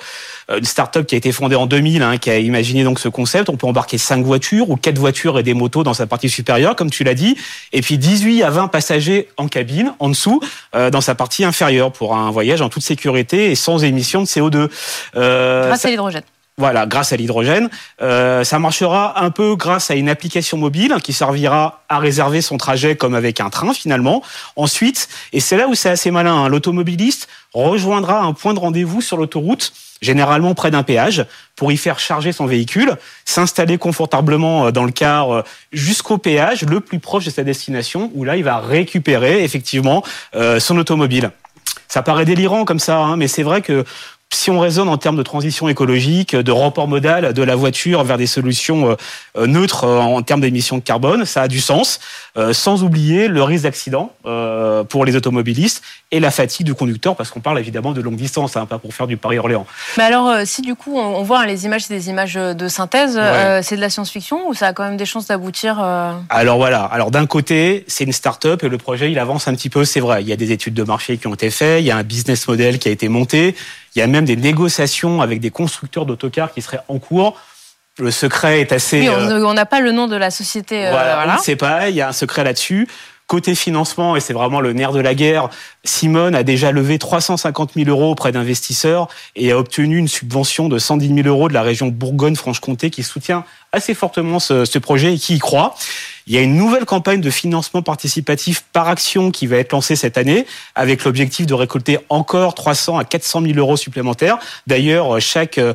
une 0.49 0.63
start-up 0.63 1.06
qui 1.06 1.15
a 1.15 1.17
été 1.17 1.32
fondée 1.32 1.56
en 1.56 1.65
2000, 1.65 2.01
hein, 2.01 2.17
qui 2.17 2.30
a 2.30 2.38
imaginé 2.38 2.84
donc 2.84 2.99
ce 2.99 3.10
concept. 3.10 3.49
On 3.49 3.58
peut 3.58 3.67
embarquer 3.67 3.97
cinq 3.97 4.23
voitures 4.23 4.69
ou 4.69 4.75
quatre 4.75 4.97
voitures 4.97 5.39
et 5.39 5.43
des 5.43 5.54
motos 5.54 5.84
dans 5.84 5.93
sa 5.93 6.08
partie 6.08 6.30
supérieure, 6.30 6.75
comme 6.75 6.89
tu 6.89 7.04
l'as 7.04 7.13
dit, 7.13 7.38
et 7.73 7.82
puis 7.82 7.97
18 7.97 8.43
à 8.43 8.49
20 8.49 8.67
passagers 8.67 9.30
en 9.38 9.47
cabine, 9.47 9.93
en 9.99 10.10
dessous, 10.10 10.41
euh, 10.75 10.89
dans 10.89 11.01
sa 11.01 11.15
partie 11.15 11.43
inférieure, 11.43 11.91
pour 11.91 12.15
un 12.15 12.32
voyage 12.32 12.62
en 12.62 12.69
toute 12.69 12.84
sécurité 12.84 13.51
et 13.51 13.56
sans 13.56 13.84
émission 13.84 14.21
de 14.21 14.28
CO2. 14.28 14.69
Grâce 15.13 15.86
à 15.86 15.89
l'hydrogène. 15.89 16.23
Voilà, 16.58 16.86
grâce 16.86 17.12
à 17.12 17.18
l'hydrogène. 17.18 17.70
Euh, 18.02 18.46
ça 18.46 18.60
marchera 18.60 19.22
un 19.22 19.30
peu 19.30 19.58
grâce 19.58 19.91
à 19.91 19.96
une 19.96 20.08
application 20.08 20.58
mobile 20.58 20.96
qui 21.04 21.12
servira 21.12 21.84
à 21.89 22.00
réserver 22.00 22.41
son 22.41 22.58
trajet 22.58 22.96
comme 22.96 23.13
avec 23.13 23.41
un 23.41 23.50
train 23.50 23.74
finalement. 23.74 24.24
Ensuite, 24.56 25.10
et 25.34 25.41
c'est 25.41 25.58
là 25.58 25.68
où 25.68 25.76
c'est 25.76 25.89
assez 25.89 26.12
malin, 26.12 26.34
hein, 26.34 26.48
l'automobiliste 26.48 27.28
rejoindra 27.54 28.22
un 28.22 28.32
point 28.32 28.54
de 28.54 28.60
rendez-vous 28.60 29.02
sur 29.02 29.18
l'autoroute, 29.18 29.74
généralement 30.02 30.56
près 30.56 30.72
d'un 30.72 30.84
péage, 30.84 31.26
pour 31.58 31.74
y 31.74 31.78
faire 31.78 32.00
charger 32.00 32.32
son 32.32 32.46
véhicule, 32.46 32.96
s'installer 33.26 33.78
confortablement 33.78 34.68
euh, 34.68 34.72
dans 34.72 34.86
le 34.86 34.94
car 34.94 35.34
euh, 35.36 35.44
jusqu'au 35.74 36.18
péage, 36.18 36.62
le 36.62 36.80
plus 36.80 37.00
proche 37.00 37.26
de 37.26 37.32
sa 37.32 37.44
destination, 37.44 38.12
où 38.13 38.24
là 38.24 38.38
il 38.38 38.46
va 38.46 38.60
récupérer 38.60 39.44
effectivement 39.44 40.04
son 40.60 40.78
automobile. 40.78 41.32
Ça 41.88 42.02
paraît 42.02 42.26
délirant 42.26 42.65
comme 42.65 42.80
ça, 42.80 42.98
hein, 42.98 43.15
mais 43.15 43.28
c'est 43.28 43.44
vrai 43.44 43.62
que 43.62 43.86
si 44.36 44.52
on 44.52 44.60
raisonne 44.60 44.89
en 44.89 44.98
termes 44.98 45.15
de 45.15 45.24
transition 45.24 45.69
écologique, 45.69 46.36
de 46.36 46.52
report 46.52 46.88
modal 46.88 47.34
de 47.34 47.43
la 47.43 47.56
voiture 47.56 48.04
vers 48.04 48.17
des 48.17 48.28
solutions 48.28 48.91
euh, 48.91 48.95
euh, 49.38 49.48
neutres 49.48 49.86
euh, 49.86 50.00
en 50.00 50.21
termes 50.21 50.41
d'émissions 50.41 50.78
de 50.78 50.84
carbone, 50.84 51.26
ça 51.26 51.43
a 51.43 51.48
du 51.48 51.60
sens, 51.60 52.00
sans 52.52 52.84
oublier 52.84 53.30
le 53.30 53.41
risque 53.43 53.63
d'accident 53.63 54.12
pour 54.89 55.06
les 55.06 55.15
automobilistes 55.15 55.82
et 56.12 56.19
la 56.19 56.32
fatigue 56.32 56.65
du 56.65 56.74
conducteur, 56.74 57.15
parce 57.15 57.30
qu'on 57.30 57.39
parle 57.39 57.60
évidemment 57.60 57.93
de 57.93 58.02
longue 58.02 58.17
distance, 58.17 58.58
hein, 58.58 58.65
pas 58.65 58.78
pour 58.78 58.93
faire 58.93 59.08
du 59.08 59.15
Paris-Orléans. 59.15 59.65
Mais 59.98 60.04
alors, 60.04 60.45
si 60.45 60.62
du 60.62 60.76
coup 60.76 60.98
on 61.00 61.24
voit 61.24 61.41
hein, 61.41 61.45
les 61.45 61.65
images, 61.65 61.86
c'est 61.86 61.93
des 61.93 62.10
images 62.10 62.34
de 62.34 62.67
synthèse, 62.67 63.17
c'est 63.62 63.78
de 63.78 63.82
la 63.82 63.89
science-fiction 63.89 64.50
ou 64.50 64.54
ça 64.54 64.67
a 64.67 64.74
quand 64.74 64.84
même 64.84 64.98
des 64.98 65.06
chances 65.06 65.28
d'aboutir 65.28 65.80
Alors 66.30 66.58
voilà, 66.58 66.84
alors 66.84 67.10
d'un 67.10 67.26
côté, 67.26 67.86
c'est 67.88 68.04
une 68.04 68.12
start-up 68.12 68.63
et 68.63 68.69
le 68.69 68.78
projet 68.78 69.10
il 69.10 69.17
avance 69.17 69.48
un 69.48 69.56
petit 69.56 69.69
peu, 69.69 69.86
c'est 69.86 70.02
vrai. 70.02 70.21
Il 70.21 70.28
y 70.28 70.34
a 70.34 70.38
des 70.38 70.52
études 70.52 70.74
de 70.74 70.84
marché 70.84 71.17
qui 71.17 71.28
ont 71.28 71.34
été 71.34 71.50
faites, 71.50 71.82
il 71.82 71.86
y 71.86 71.91
a 71.91 71.98
un 71.98 72.04
business 72.04 72.48
model 72.50 72.80
qui 72.80 72.89
a 72.89 72.91
été 72.91 73.08
monté. 73.08 73.56
Il 73.96 74.00
y 74.00 74.02
a 74.02 74.08
même 74.08 74.26
des 74.26 74.36
négociations 74.36 75.22
avec 75.22 75.40
des 75.40 75.52
constructeurs 75.52 76.06
d'autocars 76.06 76.54
qui 76.54 76.62
seraient 76.62 76.82
en 76.90 77.00
cours. 77.00 77.40
Le 77.98 78.12
secret 78.12 78.60
est 78.60 78.74
assez. 78.74 79.00
Oui, 79.00 79.10
on 79.10 79.54
n'a 79.54 79.66
pas 79.66 79.80
le 79.80 79.94
nom 79.94 80.08
de 80.08 80.18
la 80.18 80.32
société. 80.32 80.88
Euh, 80.88 80.92
voilà, 80.92 81.26
on 81.30 81.38
ne 81.38 81.42
sait 81.42 81.56
pas. 81.56 81.90
Il 81.90 81.96
y 81.96 82.02
a 82.02 82.10
un 82.10 82.14
secret 82.14 82.44
là-dessus. 82.44 82.88
Côté 83.28 83.56
financement, 83.56 84.16
et 84.16 84.20
c'est 84.20 84.34
vraiment 84.34 84.62
le 84.62 84.74
nerf 84.74 84.92
de 84.92 85.00
la 85.00 85.16
guerre, 85.16 85.50
Simone 85.84 86.36
a 86.36 86.44
déjà 86.44 86.72
levé 86.72 87.00
350 87.00 87.72
000 87.74 87.90
euros 87.90 88.12
auprès 88.12 88.32
d'investisseurs 88.32 89.08
et 89.36 89.52
a 89.52 89.58
obtenu 89.58 89.98
une 89.98 90.08
subvention 90.08 90.70
de 90.70 90.78
110 90.78 91.24
000 91.24 91.28
euros 91.28 91.48
de 91.48 91.54
la 91.56 91.64
région 91.64 91.88
Bourgogne-Franche-Comté 91.88 92.92
qui 92.92 93.02
soutient 93.02 93.44
assez 93.76 93.94
fortement 93.94 94.40
ce, 94.40 94.66
ce 94.66 94.80
projet 94.80 95.14
et 95.14 95.18
qui 95.18 95.36
y 95.36 95.40
croit. 95.40 95.76
Il 96.28 96.34
y 96.34 96.40
a 96.40 96.42
une 96.42 96.56
nouvelle 96.56 96.86
campagne 96.86 97.22
de 97.22 97.30
financement 97.30 97.84
participatif 97.84 98.64
par 98.74 98.88
action 98.88 99.30
qui 99.30 99.46
va 99.46 99.58
être 99.58 99.74
lancée 99.74 99.96
cette 99.96 100.18
année 100.18 100.48
avec 100.74 101.04
l'objectif 101.04 101.46
de 101.46 101.54
récolter 101.54 102.00
encore 102.10 102.56
300 102.56 102.98
à 102.98 103.04
400 103.04 103.42
000 103.42 103.60
euros 103.60 103.78
supplémentaires. 103.78 104.40
D'ailleurs, 104.66 105.22
chaque 105.22 105.60
euh, 105.60 105.74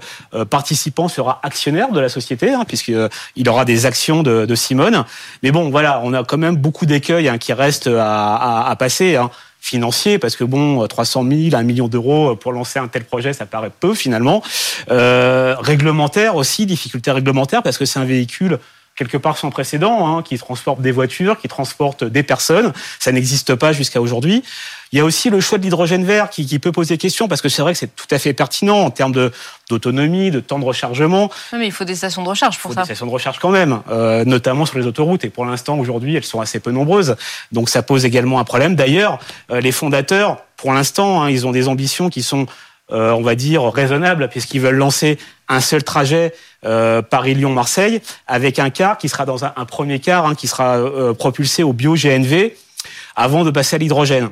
participant 0.50 1.06
sera 1.06 1.38
actionnaire 1.44 1.92
de 1.92 2.00
la 2.00 2.08
société 2.08 2.50
hein, 2.50 2.64
puisqu'il 2.66 3.48
aura 3.48 3.64
des 3.64 3.86
actions 3.86 4.24
de, 4.24 4.54
Simone. 4.56 5.04
Mais 5.44 5.52
bon, 5.52 5.70
voilà, 5.70 6.00
on 6.02 6.12
a 6.12 6.24
quand 6.24 6.36
même 6.36 6.56
beaucoup 6.56 6.84
d'écueils 6.84 7.28
hein, 7.28 7.38
qui 7.38 7.52
restent 7.52 7.88
à 7.88 8.74
passer. 8.76 9.14
Hein 9.14 9.30
financier 9.60 10.18
parce 10.18 10.36
que 10.36 10.44
bon 10.44 10.86
300 10.86 11.24
000 11.28 11.54
1 11.54 11.62
million 11.62 11.88
d'euros 11.88 12.34
pour 12.34 12.52
lancer 12.52 12.78
un 12.78 12.88
tel 12.88 13.04
projet 13.04 13.32
ça 13.32 13.46
paraît 13.46 13.70
peu 13.70 13.94
finalement. 13.94 14.42
Euh, 14.90 15.54
réglementaire 15.58 16.36
aussi 16.36 16.66
difficulté 16.66 17.10
réglementaire 17.10 17.62
parce 17.62 17.78
que 17.78 17.84
c'est 17.84 17.98
un 17.98 18.04
véhicule 18.04 18.58
quelque 19.00 19.16
part 19.16 19.38
sans 19.38 19.48
précédent, 19.48 20.06
hein, 20.06 20.22
qui 20.22 20.36
transporte 20.36 20.82
des 20.82 20.92
voitures, 20.92 21.40
qui 21.40 21.48
transporte 21.48 22.04
des 22.04 22.22
personnes. 22.22 22.74
Ça 22.98 23.12
n'existe 23.12 23.54
pas 23.54 23.72
jusqu'à 23.72 23.98
aujourd'hui. 23.98 24.42
Il 24.92 24.98
y 24.98 25.00
a 25.00 25.06
aussi 25.06 25.30
le 25.30 25.40
choix 25.40 25.56
de 25.56 25.62
l'hydrogène 25.62 26.04
vert 26.04 26.28
qui, 26.28 26.44
qui, 26.44 26.58
peut 26.58 26.70
poser 26.70 26.98
question 26.98 27.26
parce 27.26 27.40
que 27.40 27.48
c'est 27.48 27.62
vrai 27.62 27.72
que 27.72 27.78
c'est 27.78 27.96
tout 27.96 28.08
à 28.10 28.18
fait 28.18 28.34
pertinent 28.34 28.76
en 28.76 28.90
termes 28.90 29.12
de 29.12 29.32
d'autonomie, 29.70 30.30
de 30.30 30.40
temps 30.40 30.58
de 30.58 30.66
rechargement. 30.66 31.30
mais 31.52 31.66
il 31.66 31.72
faut 31.72 31.84
des 31.84 31.94
stations 31.94 32.22
de 32.22 32.28
recharge 32.28 32.58
pour 32.58 32.72
il 32.72 32.74
faut 32.74 32.80
Des 32.80 32.84
stations 32.84 33.06
de 33.06 33.10
recharge 33.10 33.38
quand 33.38 33.50
même, 33.50 33.80
euh, 33.90 34.26
notamment 34.26 34.66
sur 34.66 34.78
les 34.78 34.86
autoroutes. 34.86 35.24
Et 35.24 35.30
pour 35.30 35.46
l'instant, 35.46 35.78
aujourd'hui, 35.78 36.16
elles 36.16 36.24
sont 36.24 36.42
assez 36.42 36.60
peu 36.60 36.70
nombreuses. 36.70 37.16
Donc 37.52 37.70
ça 37.70 37.82
pose 37.82 38.04
également 38.04 38.38
un 38.38 38.44
problème. 38.44 38.74
D'ailleurs, 38.74 39.18
euh, 39.50 39.62
les 39.62 39.72
fondateurs, 39.72 40.42
pour 40.58 40.74
l'instant, 40.74 41.22
hein, 41.22 41.30
ils 41.30 41.46
ont 41.46 41.52
des 41.52 41.68
ambitions 41.68 42.10
qui 42.10 42.22
sont 42.22 42.46
euh, 42.92 43.12
on 43.12 43.22
va 43.22 43.36
dire, 43.36 43.62
raisonnable, 43.72 44.28
puisqu'ils 44.28 44.60
veulent 44.60 44.74
lancer 44.74 45.16
un 45.50 45.60
seul 45.60 45.82
trajet 45.82 46.32
euh, 46.64 47.02
Paris-Lyon-Marseille, 47.02 48.00
avec 48.26 48.58
un 48.58 48.70
car 48.70 48.96
qui 48.96 49.08
sera 49.08 49.26
dans 49.26 49.44
un, 49.44 49.50
premier 49.66 49.98
car 49.98 50.26
hein, 50.26 50.34
qui 50.34 50.46
sera 50.46 50.78
euh, 50.78 51.12
propulsé 51.12 51.62
au 51.62 51.72
bio-GNV 51.72 52.54
avant 53.16 53.44
de 53.44 53.50
passer 53.50 53.76
à 53.76 53.78
l'hydrogène. 53.78 54.30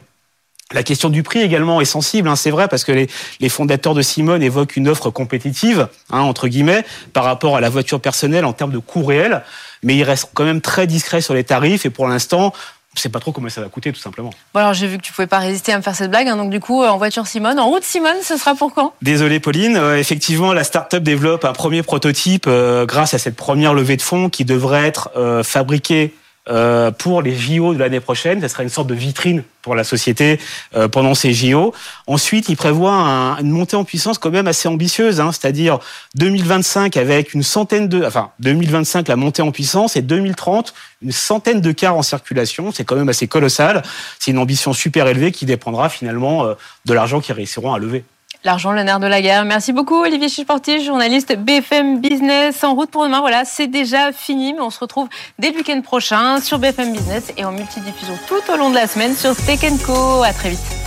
La 0.73 0.83
question 0.83 1.09
du 1.09 1.23
prix 1.23 1.41
également 1.41 1.81
est 1.81 1.87
sensible, 1.87 2.29
hein, 2.29 2.37
c'est 2.37 2.51
vrai, 2.51 2.69
parce 2.69 2.85
que 2.85 2.93
les, 2.93 3.49
fondateurs 3.49 3.95
de 3.95 4.03
Simone 4.03 4.43
évoquent 4.43 4.77
une 4.77 4.89
offre 4.89 5.11
compétitive, 5.11 5.89
hein, 6.11 6.21
entre 6.21 6.47
guillemets, 6.47 6.85
par 7.15 7.25
rapport 7.25 7.57
à 7.57 7.61
la 7.61 7.71
voiture 7.71 8.01
personnelle 8.01 8.45
en 8.45 8.53
termes 8.53 8.73
de 8.73 8.79
coût 8.79 9.03
réel, 9.03 9.43
mais 9.83 9.97
ils 9.97 10.03
restent 10.03 10.31
quand 10.35 10.45
même 10.45 10.61
très 10.61 10.87
discrets 10.87 11.23
sur 11.23 11.33
les 11.33 11.45
tarifs, 11.45 11.87
et 11.87 11.91
pour 11.91 12.07
l'instant, 12.07 12.53
ne 12.99 13.03
sais 13.03 13.09
pas 13.09 13.21
trop 13.21 13.33
comment 13.33 13.49
ça 13.49 13.61
va 13.61 13.69
coûter, 13.69 13.93
tout 13.93 14.01
simplement. 14.01 14.31
Bon, 14.55 14.61
alors 14.61 14.75
j'ai 14.75 14.87
vu 14.87 14.99
que 14.99 15.03
tu 15.03 15.13
pouvais 15.13 15.27
pas 15.27 15.39
résister 15.39 15.73
à 15.73 15.77
me 15.77 15.83
faire 15.83 15.95
cette 15.95 16.11
blague, 16.11 16.29
hein, 16.29 16.37
donc 16.37 16.51
du 16.51 16.61
coup, 16.61 16.83
euh, 16.83 16.89
en 16.89 16.99
voiture 16.99 17.27
Simone, 17.27 17.59
en 17.59 17.69
route 17.69 17.85
Simone, 17.85 18.17
ce 18.23 18.37
sera 18.37 18.55
pour 18.55 18.75
quand? 18.75 18.93
Désolé 19.03 19.41
Pauline, 19.41 19.77
euh, 19.77 19.99
effectivement, 19.99 20.53
la 20.53 20.65
start-up 20.65 21.03
développe 21.03 21.45
un 21.45 21.53
premier 21.53 21.83
prototype 21.83 22.45
euh, 22.47 22.87
grâce 22.87 23.15
à 23.15 23.19
cette 23.19 23.37
première 23.37 23.75
levée 23.75 23.97
de 23.97 24.03
fonds 24.03 24.29
qui 24.29 24.45
devrait 24.45 24.87
être 24.87 25.11
fabriqué 25.45 26.15
euh, 26.49 26.91
pour 26.91 27.23
les 27.23 27.35
JO 27.37 27.75
de 27.75 27.79
l'année 27.79 28.01
prochaine. 28.01 28.41
Ça 28.41 28.49
sera 28.49 28.63
une 28.63 28.69
sorte 28.69 28.87
de 28.89 28.95
vitrine 28.95 29.43
pour 29.63 29.75
la 29.75 29.85
société 29.85 30.41
euh, 30.75 30.89
pendant 30.89 31.15
ces 31.15 31.33
JO. 31.33 31.75
Ensuite, 32.07 32.49
il 32.49 32.57
prévoit 32.57 32.93
un, 32.93 33.39
une 33.39 33.51
montée 33.51 33.77
en 33.77 33.85
puissance 33.85 34.19
quand 34.19 34.31
même 34.31 34.47
assez 34.47 34.69
ambitieuse, 34.69 35.21
hein, 35.21 35.31
c'est-à-dire 35.33 35.79
2025 36.15 36.97
avec 36.97 37.35
une 37.35 37.43
centaine 37.43 37.89
de, 37.89 38.05
enfin 38.05 38.31
2025 38.41 39.09
la 39.09 39.17
montée 39.17 39.43
en 39.43 39.51
puissance 39.51 39.97
et 39.97 40.03
2030 40.03 40.75
une 41.03 41.13
centaine 41.13 41.61
de 41.61 41.73
cars 41.73 41.97
en 41.97 42.03
circulation. 42.03 42.73
C'est 42.73 42.85
quand 42.85 42.97
même 42.97 43.09
assez 43.09 43.29
colossal. 43.29 43.83
C'est 44.19 44.31
une 44.31 44.39
ambition 44.39 44.73
super 44.73 45.07
élevée 45.07 45.33
qui 45.33 45.47
dépendra 45.47 45.89
finalement 45.89 46.45
euh, 46.45 46.55
de 46.87 46.95
l'argent 46.95 47.21
qu'ils 47.21 47.35
réussiront 47.35 47.73
à 47.73 47.79
lever. 47.79 48.05
L'argent, 48.45 48.73
le 48.73 48.83
nerf 48.85 49.01
de 49.01 49.07
la 49.07 49.21
guerre. 49.21 49.45
Merci 49.45 49.73
beaucoup, 49.73 49.97
Olivier 49.97 50.29
Chichporti, 50.29 50.85
journaliste 50.85 51.37
BFM 51.37 52.01
Business. 52.01 52.63
En 52.63 52.75
route 52.75 52.91
pour 52.91 53.03
demain, 53.03 53.21
voilà, 53.21 53.45
c'est 53.45 53.67
déjà 53.67 54.13
fini, 54.13 54.53
mais 54.53 54.61
on 54.61 54.71
se 54.71 54.79
retrouve 54.79 55.09
dès 55.41 55.51
le 55.51 55.57
week-end 55.57 55.81
prochain 55.81 56.41
sur 56.41 56.59
BFM 56.59 56.93
Business 56.93 57.33
et 57.37 57.45
en 57.45 57.51
multidiffusion 57.51 58.17
tout 58.29 58.53
au 58.53 58.57
long 58.57 58.71
de 58.71 58.77
la 58.77 58.87
semaine 58.87 59.15
sur 59.15 59.35
Tech 59.35 59.61
Co. 59.85 60.23
À 60.23 60.33
très 60.33 60.51
vite. 60.51 60.79